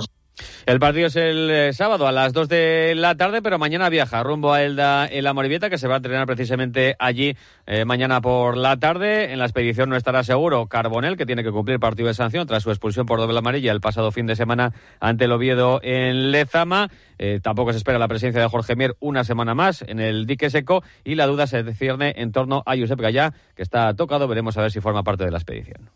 El 0.66 0.78
partido 0.78 1.06
es 1.06 1.16
el 1.16 1.50
eh, 1.50 1.72
sábado 1.72 2.06
a 2.06 2.12
las 2.12 2.32
2 2.32 2.48
de 2.48 2.94
la 2.96 3.14
tarde, 3.14 3.42
pero 3.42 3.58
mañana 3.58 3.88
viaja 3.88 4.22
rumbo 4.22 4.52
a 4.52 4.62
Elda 4.62 5.06
en 5.06 5.24
la 5.24 5.32
Morivieta, 5.32 5.70
que 5.70 5.78
se 5.78 5.88
va 5.88 5.94
a 5.94 5.96
entrenar 5.98 6.26
precisamente 6.26 6.96
allí 6.98 7.36
eh, 7.66 7.84
mañana 7.84 8.20
por 8.20 8.56
la 8.56 8.76
tarde. 8.78 9.32
En 9.32 9.38
la 9.38 9.46
expedición 9.46 9.88
no 9.90 9.96
estará 9.96 10.22
seguro 10.22 10.66
Carbonel, 10.66 11.16
que 11.16 11.26
tiene 11.26 11.42
que 11.42 11.50
cumplir 11.50 11.78
partido 11.80 12.08
de 12.08 12.14
sanción 12.14 12.46
tras 12.46 12.62
su 12.62 12.70
expulsión 12.70 13.06
por 13.06 13.18
doble 13.18 13.38
amarilla 13.38 13.72
el 13.72 13.80
pasado 13.80 14.12
fin 14.12 14.26
de 14.26 14.36
semana 14.36 14.72
ante 15.00 15.24
el 15.24 15.32
Oviedo 15.32 15.80
en 15.82 16.30
Lezama. 16.30 16.88
Eh, 17.18 17.40
tampoco 17.42 17.72
se 17.72 17.78
espera 17.78 17.98
la 17.98 18.08
presencia 18.08 18.40
de 18.40 18.48
Jorge 18.48 18.76
Mier 18.76 18.96
una 19.00 19.24
semana 19.24 19.54
más 19.54 19.82
en 19.82 20.00
el 20.00 20.26
dique 20.26 20.50
seco 20.50 20.82
y 21.04 21.16
la 21.16 21.26
duda 21.26 21.46
se 21.46 21.74
cierne 21.74 22.14
en 22.16 22.32
torno 22.32 22.62
a 22.64 22.76
Josep 22.76 23.00
Gallá, 23.00 23.34
que 23.54 23.62
está 23.62 23.92
tocado. 23.94 24.28
Veremos 24.28 24.56
a 24.56 24.62
ver 24.62 24.70
si 24.70 24.80
forma 24.80 25.02
parte 25.02 25.24
de 25.24 25.30
la 25.30 25.38
expedición. 25.38 25.90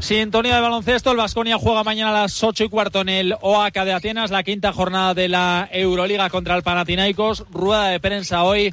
Sintonía 0.00 0.56
de 0.56 0.60
baloncesto, 0.60 1.10
el 1.10 1.16
Vasconia 1.16 1.58
juega 1.58 1.82
mañana 1.82 2.10
a 2.10 2.22
las 2.22 2.44
8 2.44 2.64
y 2.64 2.68
cuarto 2.68 3.00
en 3.00 3.08
el 3.08 3.34
OAK 3.40 3.74
de 3.84 3.92
Atenas, 3.92 4.30
la 4.30 4.42
quinta 4.42 4.72
jornada 4.72 5.14
de 5.14 5.28
la 5.28 5.68
Euroliga 5.72 6.30
contra 6.30 6.54
el 6.54 6.62
Panathinaikos. 6.62 7.46
Rueda 7.50 7.88
de 7.88 7.98
prensa 7.98 8.44
hoy 8.44 8.72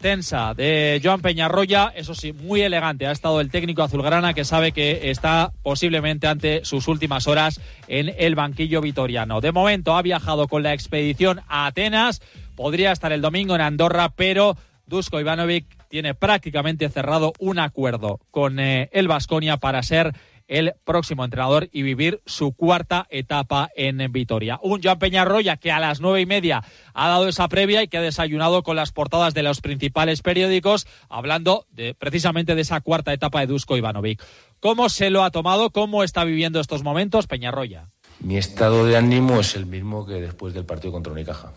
tensa 0.00 0.54
de 0.54 1.00
Joan 1.02 1.22
Peñarroya, 1.22 1.92
eso 1.94 2.14
sí, 2.14 2.32
muy 2.32 2.60
elegante. 2.60 3.06
Ha 3.06 3.12
estado 3.12 3.40
el 3.40 3.50
técnico 3.50 3.82
azulgrana 3.82 4.34
que 4.34 4.44
sabe 4.44 4.72
que 4.72 5.10
está 5.10 5.52
posiblemente 5.62 6.26
ante 6.26 6.64
sus 6.64 6.88
últimas 6.88 7.26
horas 7.26 7.60
en 7.86 8.14
el 8.18 8.34
banquillo 8.34 8.80
vitoriano. 8.80 9.40
De 9.40 9.52
momento 9.52 9.96
ha 9.96 10.02
viajado 10.02 10.48
con 10.48 10.62
la 10.62 10.74
expedición 10.74 11.40
a 11.48 11.66
Atenas, 11.66 12.20
podría 12.56 12.92
estar 12.92 13.12
el 13.12 13.22
domingo 13.22 13.54
en 13.54 13.60
Andorra, 13.60 14.10
pero 14.10 14.56
Dusko 14.86 15.20
Ivanovic 15.20 15.66
tiene 15.88 16.14
prácticamente 16.14 16.88
cerrado 16.88 17.32
un 17.38 17.58
acuerdo 17.58 18.20
con 18.30 18.58
eh, 18.58 18.90
el 18.92 19.08
Vasconia 19.08 19.56
para 19.56 19.82
ser 19.82 20.12
el 20.48 20.72
próximo 20.84 21.24
entrenador 21.24 21.68
y 21.70 21.82
vivir 21.82 22.20
su 22.26 22.52
cuarta 22.52 23.06
etapa 23.10 23.68
en 23.76 24.10
Vitoria. 24.10 24.58
Un 24.62 24.82
Joan 24.82 24.98
Peñarroya 24.98 25.58
que 25.58 25.70
a 25.70 25.78
las 25.78 26.00
nueve 26.00 26.22
y 26.22 26.26
media 26.26 26.64
ha 26.94 27.08
dado 27.08 27.28
esa 27.28 27.48
previa 27.48 27.82
y 27.82 27.88
que 27.88 27.98
ha 27.98 28.02
desayunado 28.02 28.62
con 28.62 28.74
las 28.74 28.90
portadas 28.90 29.34
de 29.34 29.42
los 29.42 29.60
principales 29.60 30.22
periódicos 30.22 30.86
hablando 31.08 31.66
de, 31.70 31.94
precisamente 31.94 32.54
de 32.54 32.62
esa 32.62 32.80
cuarta 32.80 33.12
etapa 33.12 33.40
de 33.40 33.46
Dusko 33.46 33.76
Ivanovic. 33.76 34.22
¿Cómo 34.60 34.88
se 34.88 35.10
lo 35.10 35.22
ha 35.22 35.30
tomado? 35.30 35.70
¿Cómo 35.70 36.02
está 36.02 36.24
viviendo 36.24 36.58
estos 36.58 36.82
momentos 36.82 37.26
Peñarroya? 37.26 37.90
Mi 38.20 38.36
estado 38.36 38.86
de 38.86 38.96
ánimo 38.96 39.38
es 39.38 39.54
el 39.54 39.66
mismo 39.66 40.06
que 40.06 40.14
después 40.14 40.54
del 40.54 40.64
partido 40.64 40.92
contra 40.92 41.12
Unicaja. 41.12 41.52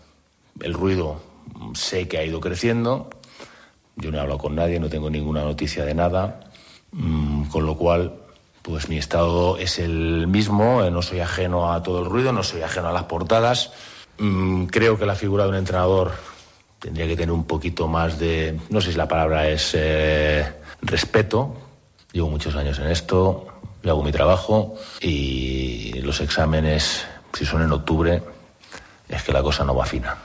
El 0.60 0.74
ruido 0.74 1.20
sé 1.74 2.06
que 2.06 2.18
ha 2.18 2.24
ido 2.24 2.40
creciendo. 2.40 3.10
Yo 3.96 4.10
no 4.10 4.18
he 4.18 4.20
hablado 4.20 4.38
con 4.38 4.54
nadie, 4.54 4.78
no 4.78 4.88
tengo 4.88 5.10
ninguna 5.10 5.42
noticia 5.42 5.84
de 5.84 5.94
nada. 5.94 6.52
Mm, 6.92 7.44
con 7.44 7.66
lo 7.66 7.76
cual 7.76 8.21
pues 8.62 8.88
mi 8.88 8.96
estado 8.96 9.56
es 9.58 9.78
el 9.78 10.26
mismo, 10.28 10.82
eh, 10.82 10.90
no 10.90 11.02
soy 11.02 11.20
ajeno 11.20 11.72
a 11.72 11.82
todo 11.82 12.00
el 12.00 12.06
ruido, 12.06 12.32
no 12.32 12.42
soy 12.42 12.62
ajeno 12.62 12.88
a 12.88 12.92
las 12.92 13.04
portadas. 13.04 13.72
Mm, 14.18 14.66
creo 14.66 14.98
que 14.98 15.06
la 15.06 15.16
figura 15.16 15.44
de 15.44 15.50
un 15.50 15.56
entrenador 15.56 16.12
tendría 16.78 17.06
que 17.06 17.16
tener 17.16 17.32
un 17.32 17.44
poquito 17.44 17.88
más 17.88 18.18
de, 18.18 18.58
no 18.70 18.80
sé 18.80 18.92
si 18.92 18.98
la 18.98 19.08
palabra 19.08 19.48
es 19.48 19.72
eh, 19.74 20.44
respeto. 20.80 21.56
Llevo 22.12 22.28
muchos 22.28 22.54
años 22.56 22.78
en 22.78 22.88
esto, 22.88 23.46
yo 23.82 23.90
hago 23.90 24.02
mi 24.02 24.12
trabajo 24.12 24.74
y 25.00 25.92
los 26.02 26.20
exámenes, 26.20 27.04
si 27.32 27.44
son 27.44 27.62
en 27.62 27.72
octubre, 27.72 28.22
es 29.08 29.22
que 29.22 29.32
la 29.32 29.42
cosa 29.42 29.64
no 29.64 29.74
va 29.74 29.86
fina. 29.86 30.16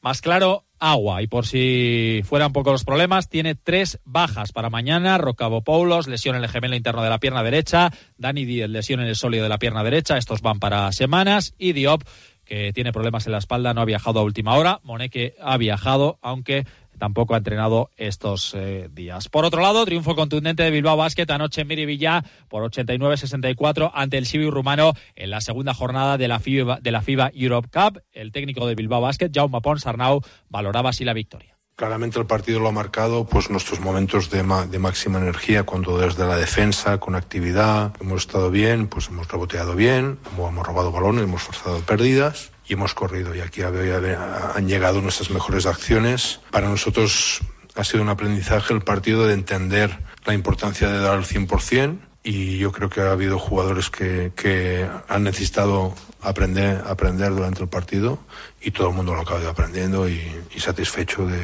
Más 0.00 0.20
claro, 0.20 0.64
agua. 0.78 1.22
Y 1.22 1.26
por 1.26 1.46
si 1.46 2.22
fueran 2.24 2.52
pocos 2.52 2.72
los 2.72 2.84
problemas, 2.84 3.28
tiene 3.28 3.54
tres 3.54 4.00
bajas 4.04 4.52
para 4.52 4.70
mañana. 4.70 5.18
Rocabopoulos, 5.18 6.08
lesión 6.08 6.36
en 6.36 6.42
el 6.42 6.48
gemelo 6.48 6.76
interno 6.76 7.02
de 7.02 7.10
la 7.10 7.20
pierna 7.20 7.42
derecha. 7.42 7.92
Dani 8.16 8.44
Díez, 8.44 8.68
lesión 8.68 9.00
en 9.00 9.06
el 9.06 9.16
sólido 9.16 9.44
de 9.44 9.48
la 9.48 9.58
pierna 9.58 9.82
derecha. 9.82 10.16
Estos 10.16 10.42
van 10.42 10.60
para 10.60 10.90
semanas. 10.92 11.54
Y 11.58 11.72
Diop, 11.72 12.02
que 12.44 12.72
tiene 12.72 12.92
problemas 12.92 13.26
en 13.26 13.32
la 13.32 13.38
espalda, 13.38 13.74
no 13.74 13.80
ha 13.80 13.84
viajado 13.84 14.20
a 14.20 14.22
última 14.24 14.54
hora. 14.54 14.80
Moneque 14.82 15.34
ha 15.40 15.56
viajado, 15.56 16.18
aunque 16.22 16.66
tampoco 16.98 17.34
ha 17.34 17.38
entrenado 17.38 17.90
estos 17.96 18.54
eh, 18.54 18.88
días. 18.92 19.28
Por 19.28 19.44
otro 19.44 19.62
lado, 19.62 19.84
triunfo 19.84 20.14
contundente 20.14 20.62
de 20.62 20.70
Bilbao 20.70 20.96
Basket 20.96 21.30
anoche 21.30 21.62
en 21.62 21.68
Miribilla 21.68 22.24
por 22.48 22.68
89-64 22.70 23.90
ante 23.94 24.18
el 24.18 24.26
Sibiu 24.26 24.50
rumano 24.50 24.92
en 25.16 25.30
la 25.30 25.40
segunda 25.40 25.74
jornada 25.74 26.18
de 26.18 26.28
la, 26.28 26.40
FIBA, 26.40 26.80
de 26.80 26.90
la 26.90 27.02
FIBA 27.02 27.30
Europe 27.34 27.68
Cup. 27.72 28.02
El 28.12 28.32
técnico 28.32 28.66
de 28.66 28.74
Bilbao 28.74 29.00
Basket, 29.00 29.30
Jaume 29.32 29.60
Pons 29.60 29.86
Arnau, 29.86 30.20
valoraba 30.48 30.90
así 30.90 31.04
la 31.04 31.14
victoria. 31.14 31.56
Claramente 31.76 32.18
el 32.18 32.26
partido 32.26 32.58
lo 32.58 32.68
ha 32.68 32.72
marcado 32.72 33.24
pues 33.24 33.50
nuestros 33.50 33.78
momentos 33.78 34.30
de, 34.30 34.42
de, 34.68 34.78
máxima 34.80 35.18
energía, 35.18 35.62
cuando 35.62 35.96
desde 35.96 36.26
la 36.26 36.36
defensa, 36.36 36.98
con 36.98 37.14
actividad, 37.14 37.94
hemos 38.00 38.22
estado 38.22 38.50
bien, 38.50 38.88
pues 38.88 39.06
hemos 39.08 39.28
reboteado 39.28 39.76
bien, 39.76 40.18
hemos 40.32 40.66
robado 40.66 40.90
balones, 40.90 41.22
hemos 41.22 41.42
forzado 41.42 41.78
pérdidas 41.82 42.50
y 42.68 42.74
hemos 42.74 42.94
corrido. 42.94 43.34
Y 43.34 43.40
aquí 43.40 43.62
han 43.62 44.68
llegado 44.68 45.00
nuestras 45.00 45.30
mejores 45.30 45.66
acciones. 45.66 46.40
Para 46.50 46.68
nosotros 46.68 47.40
ha 47.74 47.84
sido 47.84 48.02
un 48.02 48.08
aprendizaje 48.08 48.74
el 48.74 48.82
partido 48.82 49.26
de 49.26 49.34
entender 49.34 49.98
la 50.24 50.34
importancia 50.34 50.88
de 50.88 50.98
dar 50.98 51.18
el 51.18 51.24
100% 51.24 51.98
y 52.22 52.58
yo 52.58 52.72
creo 52.72 52.90
que 52.90 53.00
ha 53.00 53.12
habido 53.12 53.38
jugadores 53.38 53.88
que, 53.88 54.32
que 54.36 54.86
han 55.08 55.22
necesitado 55.22 55.94
aprender, 56.20 56.82
aprender 56.86 57.30
durante 57.30 57.62
el 57.62 57.68
partido 57.68 58.18
y 58.60 58.72
todo 58.72 58.88
el 58.88 58.94
mundo 58.94 59.14
lo 59.14 59.22
acaba 59.22 59.48
aprendiendo 59.48 60.08
y, 60.08 60.20
y 60.54 60.60
satisfecho 60.60 61.26
de, 61.26 61.40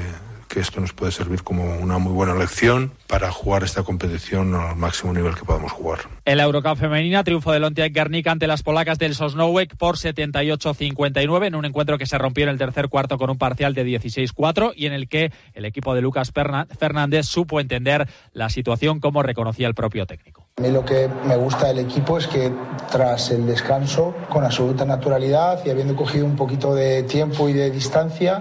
que 0.55 0.61
esto 0.61 0.81
nos 0.81 0.93
puede 0.93 1.11
servir 1.11 1.43
como 1.43 1.65
una 1.79 1.99
muy 1.99 2.13
buena 2.13 2.33
lección 2.33 2.93
para 3.09 3.33
jugar 3.33 3.65
esta 3.65 3.83
competición 3.83 4.55
al 4.55 4.77
máximo 4.77 5.13
nivel 5.13 5.35
que 5.35 5.45
podamos 5.45 5.73
jugar. 5.73 6.03
En 6.25 6.37
la 6.37 6.45
Eurocup 6.45 6.77
femenina, 6.77 7.25
triunfo 7.25 7.51
de 7.51 7.59
Lontia 7.59 7.89
Garnica 7.89 8.31
ante 8.31 8.47
las 8.47 8.63
polacas 8.63 9.01
del 9.01 9.17
Sosnowek 9.17 9.77
por 9.77 9.97
78-59 9.97 11.47
en 11.47 11.57
un 11.57 11.65
encuentro 11.65 11.99
que 11.99 12.07
se 12.07 12.19
rompió 12.19 12.45
en 12.45 12.51
el 12.51 12.59
tercer 12.59 12.89
cuarto 12.89 13.19
con 13.19 13.31
un 13.31 13.37
parcial 13.37 13.75
de 13.75 13.85
16-4 13.85 14.75
y 14.77 14.87
en 14.87 14.93
el 14.93 15.09
que 15.09 15.33
el 15.55 15.65
equipo 15.65 15.93
de 15.93 16.03
Lucas 16.03 16.31
Fernández 16.33 17.27
supo 17.27 17.59
entender 17.59 18.09
la 18.33 18.49
situación 18.49 19.01
como 19.01 19.25
reconocía 19.25 19.67
el 19.67 19.75
propio 19.75 20.07
técnico. 20.07 20.47
A 20.57 20.63
mí 20.63 20.71
lo 20.71 20.85
que 20.85 21.11
me 21.27 21.35
gusta 21.35 21.67
del 21.67 21.81
equipo 21.81 22.17
es 22.17 22.29
que 22.29 22.53
tras 22.93 23.33
el 23.33 23.45
descanso, 23.45 24.15
con 24.29 24.45
absoluta 24.45 24.85
naturalidad 24.85 25.67
y 25.67 25.71
habiendo 25.71 25.97
cogido 25.97 26.25
un 26.27 26.37
poquito 26.37 26.77
de 26.77 27.03
tiempo 27.03 27.49
y 27.49 27.55
de 27.55 27.73
distancia, 27.73 28.41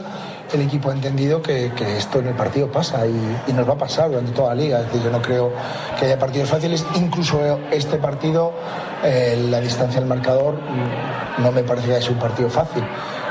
el 0.53 0.61
equipo 0.61 0.89
ha 0.89 0.93
entendido 0.93 1.41
que, 1.41 1.71
esto 1.97 2.19
en 2.19 2.27
el 2.27 2.35
partido 2.35 2.71
pasa 2.71 3.05
y, 3.07 3.53
nos 3.53 3.67
va 3.67 3.73
a 3.73 3.77
pasar 3.77 4.09
durante 4.09 4.31
toda 4.31 4.53
la 4.53 4.61
liga. 4.61 4.79
Es 4.79 4.85
decir, 4.87 5.03
yo 5.03 5.11
no 5.11 5.21
creo 5.21 5.51
que 5.99 6.05
haya 6.05 6.17
partidos 6.17 6.49
fáciles. 6.49 6.85
Incluso 6.95 7.59
este 7.71 7.97
partido, 7.97 8.53
eh, 9.03 9.47
la 9.49 9.59
distancia 9.59 9.99
del 9.99 10.07
marcador, 10.07 10.55
no 11.39 11.51
me 11.51 11.63
parece 11.63 11.87
que 11.87 11.93
haya 11.93 12.01
sido 12.01 12.13
un 12.13 12.19
partido 12.19 12.49
fácil. 12.49 12.83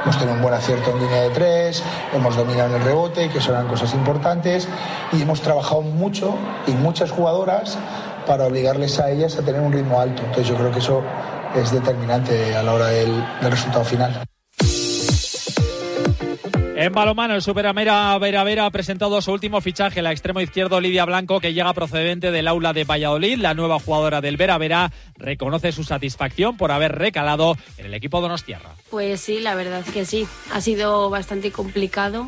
Hemos 0.02 0.18
tenido 0.18 0.34
un 0.34 0.42
buen 0.42 0.54
acierto 0.54 0.90
en 0.90 0.98
línea 0.98 1.22
de 1.22 1.30
tres, 1.30 1.82
hemos 2.12 2.36
dominado 2.36 2.70
en 2.70 2.82
el 2.82 2.82
rebote, 2.82 3.28
que 3.28 3.40
son 3.40 3.66
cosas 3.68 3.94
importantes, 3.94 4.68
y 5.12 5.22
hemos 5.22 5.40
trabajado 5.40 5.82
mucho 5.82 6.34
y 6.66 6.72
muchas 6.72 7.12
jugadoras 7.12 7.78
para 8.26 8.46
obligarles 8.46 8.98
a 8.98 9.10
ellas 9.10 9.36
a 9.38 9.42
tener 9.42 9.60
un 9.60 9.72
ritmo 9.72 10.00
alto. 10.00 10.22
Entonces 10.22 10.48
yo 10.48 10.56
creo 10.56 10.72
que 10.72 10.80
eso 10.80 11.02
es 11.54 11.70
determinante 11.70 12.56
a 12.56 12.62
la 12.62 12.72
hora 12.72 12.86
del 12.88 13.22
resultado 13.42 13.84
final. 13.84 14.24
En 16.82 16.92
balomano, 16.92 17.36
el 17.36 17.42
Superamera 17.42 18.18
Vera 18.18 18.42
Vera 18.42 18.66
ha 18.66 18.70
presentado 18.72 19.22
su 19.22 19.30
último 19.30 19.60
fichaje, 19.60 20.02
la 20.02 20.10
extremo 20.10 20.40
izquierdo 20.40 20.80
Lidia 20.80 21.04
Blanco, 21.04 21.38
que 21.38 21.54
llega 21.54 21.72
procedente 21.74 22.32
del 22.32 22.48
aula 22.48 22.72
de 22.72 22.82
Valladolid. 22.82 23.38
La 23.38 23.54
nueva 23.54 23.78
jugadora 23.78 24.20
del 24.20 24.36
Vera 24.36 24.58
Vera 24.58 24.90
reconoce 25.16 25.70
su 25.70 25.84
satisfacción 25.84 26.56
por 26.56 26.72
haber 26.72 26.98
recalado 26.98 27.56
en 27.78 27.86
el 27.86 27.94
equipo 27.94 28.20
Donostierra. 28.20 28.74
Pues 28.90 29.20
sí, 29.20 29.38
la 29.38 29.54
verdad 29.54 29.84
es 29.86 29.94
que 29.94 30.04
sí. 30.04 30.26
Ha 30.52 30.60
sido 30.60 31.08
bastante 31.08 31.52
complicado. 31.52 32.26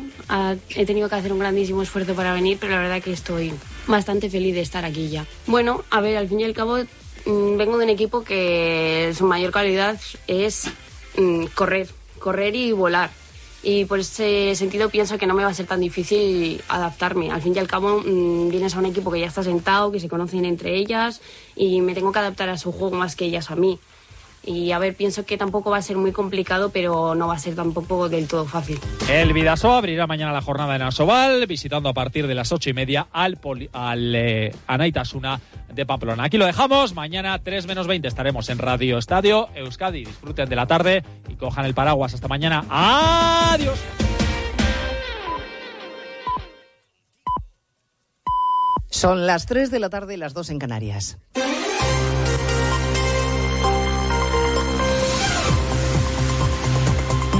He 0.69 0.85
tenido 0.85 1.09
que 1.09 1.15
hacer 1.15 1.33
un 1.33 1.39
grandísimo 1.39 1.81
esfuerzo 1.81 2.15
para 2.15 2.33
venir, 2.33 2.57
pero 2.57 2.75
la 2.75 2.79
verdad 2.79 3.03
que 3.03 3.11
estoy 3.11 3.51
bastante 3.87 4.29
feliz 4.29 4.55
de 4.55 4.61
estar 4.61 4.85
aquí 4.85 5.09
ya. 5.09 5.25
Bueno, 5.47 5.83
a 5.91 5.99
ver, 5.99 6.15
al 6.15 6.29
fin 6.29 6.39
y 6.39 6.45
al 6.45 6.53
cabo 6.53 6.77
mm, 6.77 7.57
vengo 7.57 7.77
de 7.77 7.83
un 7.83 7.89
equipo 7.89 8.23
que 8.23 9.11
su 9.17 9.25
mayor 9.25 9.51
calidad 9.51 9.99
es 10.27 10.71
mm, 11.17 11.47
correr, 11.47 11.89
correr 12.19 12.55
y 12.55 12.71
volar 12.71 13.09
y 13.65 13.85
por 13.85 13.99
ese 13.99 14.55
sentido 14.55 14.89
pienso 14.89 15.17
que 15.17 15.25
no 15.25 15.33
me 15.33 15.43
va 15.43 15.49
a 15.49 15.53
ser 15.53 15.65
tan 15.65 15.79
difícil 15.79 16.61
adaptarme. 16.69 17.31
Al 17.31 17.41
fin 17.41 17.55
y 17.55 17.59
al 17.59 17.67
cabo 17.67 18.03
mm, 18.05 18.49
vienes 18.49 18.75
a 18.75 18.79
un 18.79 18.85
equipo 18.85 19.11
que 19.11 19.19
ya 19.19 19.25
está 19.25 19.41
sentado, 19.41 19.91
que 19.91 19.99
se 19.99 20.07
conocen 20.07 20.45
entre 20.45 20.77
ellas 20.77 21.19
y 21.55 21.81
me 21.81 21.95
tengo 21.95 22.11
que 22.11 22.19
adaptar 22.19 22.49
a 22.49 22.59
su 22.59 22.71
juego 22.71 22.95
más 22.95 23.15
que 23.15 23.25
ellas 23.25 23.49
a 23.49 23.55
mí. 23.55 23.79
Y 24.45 24.71
a 24.71 24.79
ver, 24.79 24.95
pienso 24.95 25.25
que 25.25 25.37
tampoco 25.37 25.71
va 25.71 25.77
a 25.77 25.81
ser 25.81 25.97
muy 25.97 26.11
complicado, 26.11 26.69
pero 26.69 27.15
no 27.15 27.27
va 27.27 27.35
a 27.35 27.39
ser 27.39 27.55
tampoco 27.55 28.09
del 28.09 28.27
todo 28.27 28.45
fácil. 28.45 28.79
El 29.09 29.33
Vidaso 29.33 29.71
abrirá 29.73 30.07
mañana 30.07 30.31
la 30.31 30.41
jornada 30.41 30.75
en 30.75 30.83
Asobal, 30.83 31.45
visitando 31.47 31.89
a 31.89 31.93
partir 31.93 32.27
de 32.27 32.35
las 32.35 32.51
ocho 32.51 32.69
y 32.69 32.73
media 32.73 33.07
al, 33.11 33.39
al 33.73 34.15
eh, 34.15 34.55
Anaitasuna 34.67 35.41
de 35.73 35.85
Pamplona. 35.85 36.23
Aquí 36.25 36.37
lo 36.37 36.45
dejamos. 36.45 36.93
Mañana 36.93 37.39
3 37.43 37.67
menos 37.67 37.87
20 37.87 38.07
estaremos 38.07 38.49
en 38.49 38.59
Radio 38.59 38.97
Estadio 38.97 39.49
Euskadi. 39.55 40.05
Disfruten 40.05 40.47
de 40.47 40.55
la 40.55 40.67
tarde 40.67 41.03
y 41.27 41.35
cojan 41.35 41.65
el 41.65 41.73
paraguas. 41.73 42.13
Hasta 42.13 42.27
mañana. 42.27 42.65
Adiós. 42.69 43.79
Son 48.89 49.27
las 49.27 49.45
3 49.45 49.71
de 49.71 49.79
la 49.79 49.89
tarde 49.89 50.13
y 50.13 50.17
las 50.17 50.33
2 50.33 50.51
en 50.51 50.59
Canarias. 50.59 51.17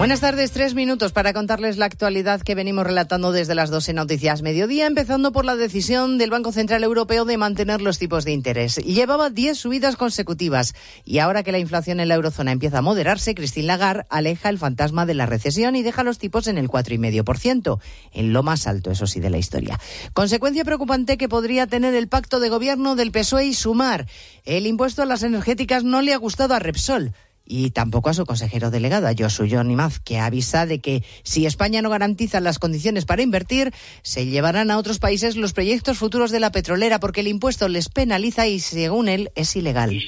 Buenas 0.00 0.20
tardes, 0.20 0.50
tres 0.50 0.72
minutos 0.72 1.12
para 1.12 1.34
contarles 1.34 1.76
la 1.76 1.84
actualidad 1.84 2.40
que 2.40 2.54
venimos 2.54 2.86
relatando 2.86 3.32
desde 3.32 3.54
las 3.54 3.68
12 3.68 3.92
Noticias 3.92 4.40
Mediodía, 4.40 4.86
empezando 4.86 5.30
por 5.30 5.44
la 5.44 5.56
decisión 5.56 6.16
del 6.16 6.30
Banco 6.30 6.52
Central 6.52 6.84
Europeo 6.84 7.26
de 7.26 7.36
mantener 7.36 7.82
los 7.82 7.98
tipos 7.98 8.24
de 8.24 8.32
interés. 8.32 8.76
Llevaba 8.76 9.28
10 9.28 9.58
subidas 9.58 9.96
consecutivas 9.96 10.74
y 11.04 11.18
ahora 11.18 11.42
que 11.42 11.52
la 11.52 11.58
inflación 11.58 12.00
en 12.00 12.08
la 12.08 12.14
eurozona 12.14 12.50
empieza 12.50 12.78
a 12.78 12.82
moderarse, 12.82 13.34
Christine 13.34 13.66
Lagarde 13.66 14.06
aleja 14.08 14.48
el 14.48 14.56
fantasma 14.56 15.04
de 15.04 15.12
la 15.12 15.26
recesión 15.26 15.76
y 15.76 15.82
deja 15.82 16.02
los 16.02 16.16
tipos 16.16 16.46
en 16.46 16.56
el 16.56 16.70
4,5%, 16.70 17.78
en 18.14 18.32
lo 18.32 18.42
más 18.42 18.66
alto, 18.66 18.90
eso 18.90 19.06
sí, 19.06 19.20
de 19.20 19.28
la 19.28 19.36
historia. 19.36 19.78
Consecuencia 20.14 20.64
preocupante 20.64 21.18
que 21.18 21.28
podría 21.28 21.66
tener 21.66 21.94
el 21.94 22.08
pacto 22.08 22.40
de 22.40 22.48
gobierno 22.48 22.96
del 22.96 23.12
PSOE 23.12 23.44
y 23.44 23.52
Sumar. 23.52 24.06
El 24.46 24.66
impuesto 24.66 25.02
a 25.02 25.04
las 25.04 25.22
energéticas 25.24 25.84
no 25.84 26.00
le 26.00 26.14
ha 26.14 26.16
gustado 26.16 26.54
a 26.54 26.58
Repsol 26.58 27.12
y 27.50 27.70
tampoco 27.70 28.10
a 28.10 28.14
su 28.14 28.24
consejero 28.24 28.70
delegado, 28.70 29.08
a 29.08 29.14
Josu 29.18 29.44
Maz, 29.64 29.98
que 29.98 30.20
avisa 30.20 30.66
de 30.66 30.78
que 30.78 31.02
si 31.24 31.46
España 31.46 31.82
no 31.82 31.90
garantiza 31.90 32.38
las 32.38 32.60
condiciones 32.60 33.06
para 33.06 33.22
invertir, 33.22 33.72
se 34.02 34.26
llevarán 34.26 34.70
a 34.70 34.78
otros 34.78 35.00
países 35.00 35.34
los 35.34 35.52
proyectos 35.52 35.98
futuros 35.98 36.30
de 36.30 36.38
la 36.38 36.52
petrolera 36.52 37.00
porque 37.00 37.22
el 37.22 37.26
impuesto 37.26 37.68
les 37.68 37.88
penaliza 37.88 38.46
y, 38.46 38.60
según 38.60 39.08
él, 39.08 39.32
es 39.34 39.56
ilegal. 39.56 40.00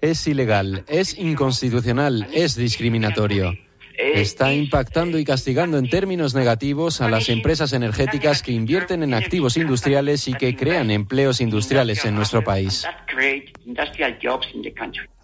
Es 0.00 0.26
ilegal, 0.26 0.84
es 0.88 1.16
inconstitucional, 1.16 2.26
es 2.32 2.56
discriminatorio. 2.56 3.56
Está 3.96 4.52
impactando 4.52 5.18
y 5.18 5.24
castigando 5.24 5.78
en 5.78 5.88
términos 5.88 6.34
negativos 6.34 7.00
a 7.00 7.08
las 7.08 7.28
empresas 7.28 7.72
energéticas 7.72 8.42
que 8.42 8.52
invierten 8.52 9.02
en 9.02 9.14
activos 9.14 9.56
industriales 9.56 10.28
y 10.28 10.34
que 10.34 10.56
crean 10.56 10.90
empleos 10.90 11.40
industriales 11.40 12.04
en 12.04 12.14
nuestro 12.14 12.42
país. 12.42 12.84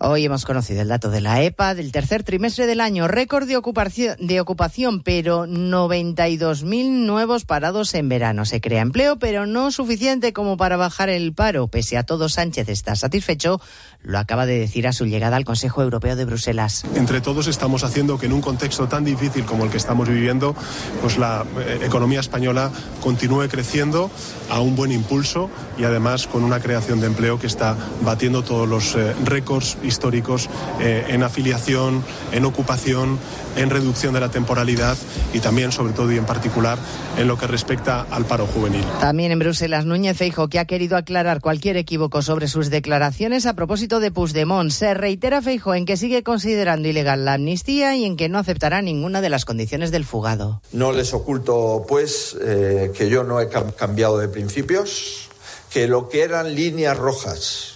Hoy 0.00 0.24
hemos 0.24 0.44
conocido 0.44 0.82
el 0.82 0.88
dato 0.88 1.10
de 1.10 1.20
la 1.20 1.42
EPA 1.42 1.74
del 1.74 1.90
tercer 1.90 2.22
trimestre 2.22 2.66
del 2.66 2.80
año, 2.80 3.08
récord 3.08 3.48
de 3.48 3.56
ocupación, 3.56 4.16
de 4.20 4.40
ocupación 4.40 5.02
pero 5.02 5.46
92.000 5.46 7.06
nuevos 7.06 7.44
parados 7.44 7.94
en 7.94 8.08
verano. 8.08 8.44
Se 8.44 8.60
crea 8.60 8.82
empleo, 8.82 9.18
pero 9.18 9.46
no 9.46 9.70
suficiente 9.70 10.32
como 10.32 10.56
para 10.56 10.76
bajar 10.76 11.08
el 11.08 11.32
paro. 11.32 11.68
Pese 11.68 11.96
a 11.96 12.04
todo, 12.04 12.28
Sánchez 12.28 12.68
está 12.68 12.94
satisfecho, 12.94 13.60
lo 14.02 14.18
acaba 14.18 14.46
de 14.46 14.58
decir 14.58 14.86
a 14.86 14.92
su 14.92 15.06
llegada 15.06 15.36
al 15.36 15.44
Consejo 15.44 15.82
Europeo 15.82 16.14
de 16.14 16.24
Bruselas. 16.24 16.84
Entre 16.94 17.20
todos 17.20 17.48
estamos 17.48 17.82
haciendo 17.82 18.18
que 18.18 18.26
en 18.26 18.34
un 18.34 18.40
contexto 18.40 18.57
tan 18.88 19.04
difícil 19.04 19.44
como 19.44 19.64
el 19.64 19.70
que 19.70 19.76
estamos 19.76 20.08
viviendo, 20.08 20.54
pues 21.00 21.18
la 21.18 21.44
eh, 21.58 21.80
economía 21.82 22.20
española 22.20 22.70
continúe 23.00 23.48
creciendo 23.48 24.10
a 24.50 24.60
un 24.60 24.76
buen 24.76 24.92
impulso 24.92 25.50
y 25.78 25.84
además 25.84 26.26
con 26.26 26.44
una 26.44 26.60
creación 26.60 27.00
de 27.00 27.06
empleo 27.06 27.38
que 27.38 27.46
está 27.46 27.76
batiendo 28.02 28.42
todos 28.42 28.68
los 28.68 28.94
eh, 28.94 29.14
récords 29.24 29.78
históricos 29.82 30.48
eh, 30.80 31.06
en 31.08 31.22
afiliación, 31.22 32.02
en 32.32 32.44
ocupación, 32.44 33.18
en 33.56 33.70
reducción 33.70 34.14
de 34.14 34.20
la 34.20 34.30
temporalidad 34.30 34.96
y 35.32 35.40
también, 35.40 35.72
sobre 35.72 35.92
todo 35.92 36.12
y 36.12 36.18
en 36.18 36.26
particular, 36.26 36.78
en 37.16 37.28
lo 37.28 37.38
que 37.38 37.46
respecta 37.46 38.06
al 38.10 38.24
paro 38.24 38.46
juvenil. 38.46 38.84
También 39.00 39.32
en 39.32 39.38
Bruselas, 39.38 39.84
Núñez 39.84 40.16
Feijo, 40.16 40.48
que 40.48 40.58
ha 40.58 40.64
querido 40.64 40.96
aclarar 40.96 41.40
cualquier 41.40 41.76
equívoco 41.76 42.22
sobre 42.22 42.48
sus 42.48 42.70
declaraciones 42.70 43.46
a 43.46 43.54
propósito 43.54 44.00
de 44.00 44.10
Puigdemont. 44.10 44.70
Se 44.70 44.94
reitera 44.94 45.42
Feijo 45.42 45.74
en 45.74 45.86
que 45.86 45.96
sigue 45.96 46.22
considerando 46.22 46.88
ilegal 46.88 47.24
la 47.24 47.34
amnistía 47.34 47.96
y 47.96 48.04
en 48.04 48.16
que 48.16 48.28
no 48.28 48.38
aceptará 48.38 48.82
ninguna 48.82 49.20
de 49.20 49.28
las 49.28 49.44
condiciones 49.44 49.90
del 49.90 50.04
fugado. 50.04 50.62
No 50.72 50.92
les 50.92 51.12
oculto, 51.14 51.84
pues, 51.88 52.36
eh, 52.40 52.92
que 52.96 53.08
yo 53.08 53.24
no 53.24 53.40
he 53.40 53.48
cambiado 53.48 54.18
de 54.18 54.28
principios, 54.28 55.27
que 55.70 55.86
lo 55.86 56.08
que 56.08 56.22
eran 56.22 56.54
líneas 56.54 56.96
rojas 56.96 57.74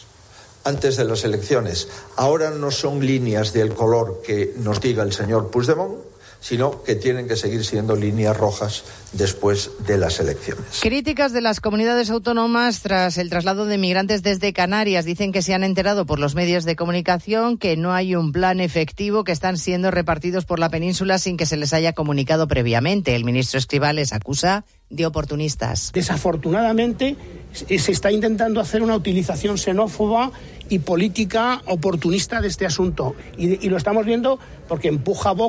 antes 0.65 0.97
de 0.97 1.05
las 1.05 1.25
elecciones. 1.25 1.89
Ahora 2.17 2.51
no 2.51 2.71
son 2.71 3.05
líneas 3.05 3.53
del 3.53 3.75
color 3.75 4.23
que 4.25 4.55
nos 4.59 4.81
diga 4.81 5.03
el 5.03 5.13
señor 5.13 5.51
Puigdemont, 5.51 6.12
sino 6.43 6.83
que 6.83 6.97
tienen 6.97 7.29
que 7.29 7.37
seguir 7.37 7.65
siendo 7.65 7.95
líneas 7.95 8.37
rojas 8.37 8.85
después 9.13 9.71
de 9.87 9.97
las 9.97 10.19
elecciones. 10.19 10.81
Críticas 10.83 11.33
de 11.33 11.41
las 11.41 11.61
comunidades 11.61 12.11
autónomas 12.11 12.81
tras 12.83 13.17
el 13.17 13.31
traslado 13.31 13.65
de 13.65 13.79
migrantes 13.79 14.23
desde 14.23 14.53
Canarias. 14.53 15.05
Dicen 15.05 15.31
que 15.33 15.41
se 15.41 15.55
han 15.55 15.63
enterado 15.63 16.05
por 16.05 16.19
los 16.19 16.35
medios 16.35 16.65
de 16.65 16.75
comunicación 16.77 17.59
que 17.59 17.77
no 17.77 17.93
hay 17.93 18.17
un 18.17 18.33
plan 18.33 18.61
efectivo, 18.61 19.23
que 19.23 19.33
están 19.33 19.57
siendo 19.57 19.91
repartidos 19.93 20.45
por 20.45 20.59
la 20.59 20.69
península 20.69 21.19
sin 21.19 21.37
que 21.37 21.47
se 21.47 21.57
les 21.57 21.73
haya 21.73 21.93
comunicado 21.93 22.49
previamente. 22.49 23.15
El 23.15 23.25
ministro 23.25 23.59
Escribal 23.59 23.97
les 23.97 24.13
acusa 24.13 24.65
de 24.91 25.07
oportunistas. 25.07 25.91
Desafortunadamente 25.93 27.17
se 27.53 27.93
está 27.93 28.11
intentando 28.11 28.61
hacer 28.61 28.83
una 28.83 28.97
utilización 28.97 29.59
xenófoba 29.59 30.33
y 30.69 30.79
política 30.81 31.63
oportunista 31.67 32.41
de 32.41 32.49
este 32.49 32.67
asunto. 32.67 33.15
Y, 33.37 33.65
y 33.65 33.69
lo 33.69 33.77
estamos 33.77 34.07
viendo 34.07 34.39
porque 34.69 34.89
empuja 34.89 35.33
Vox 35.33 35.41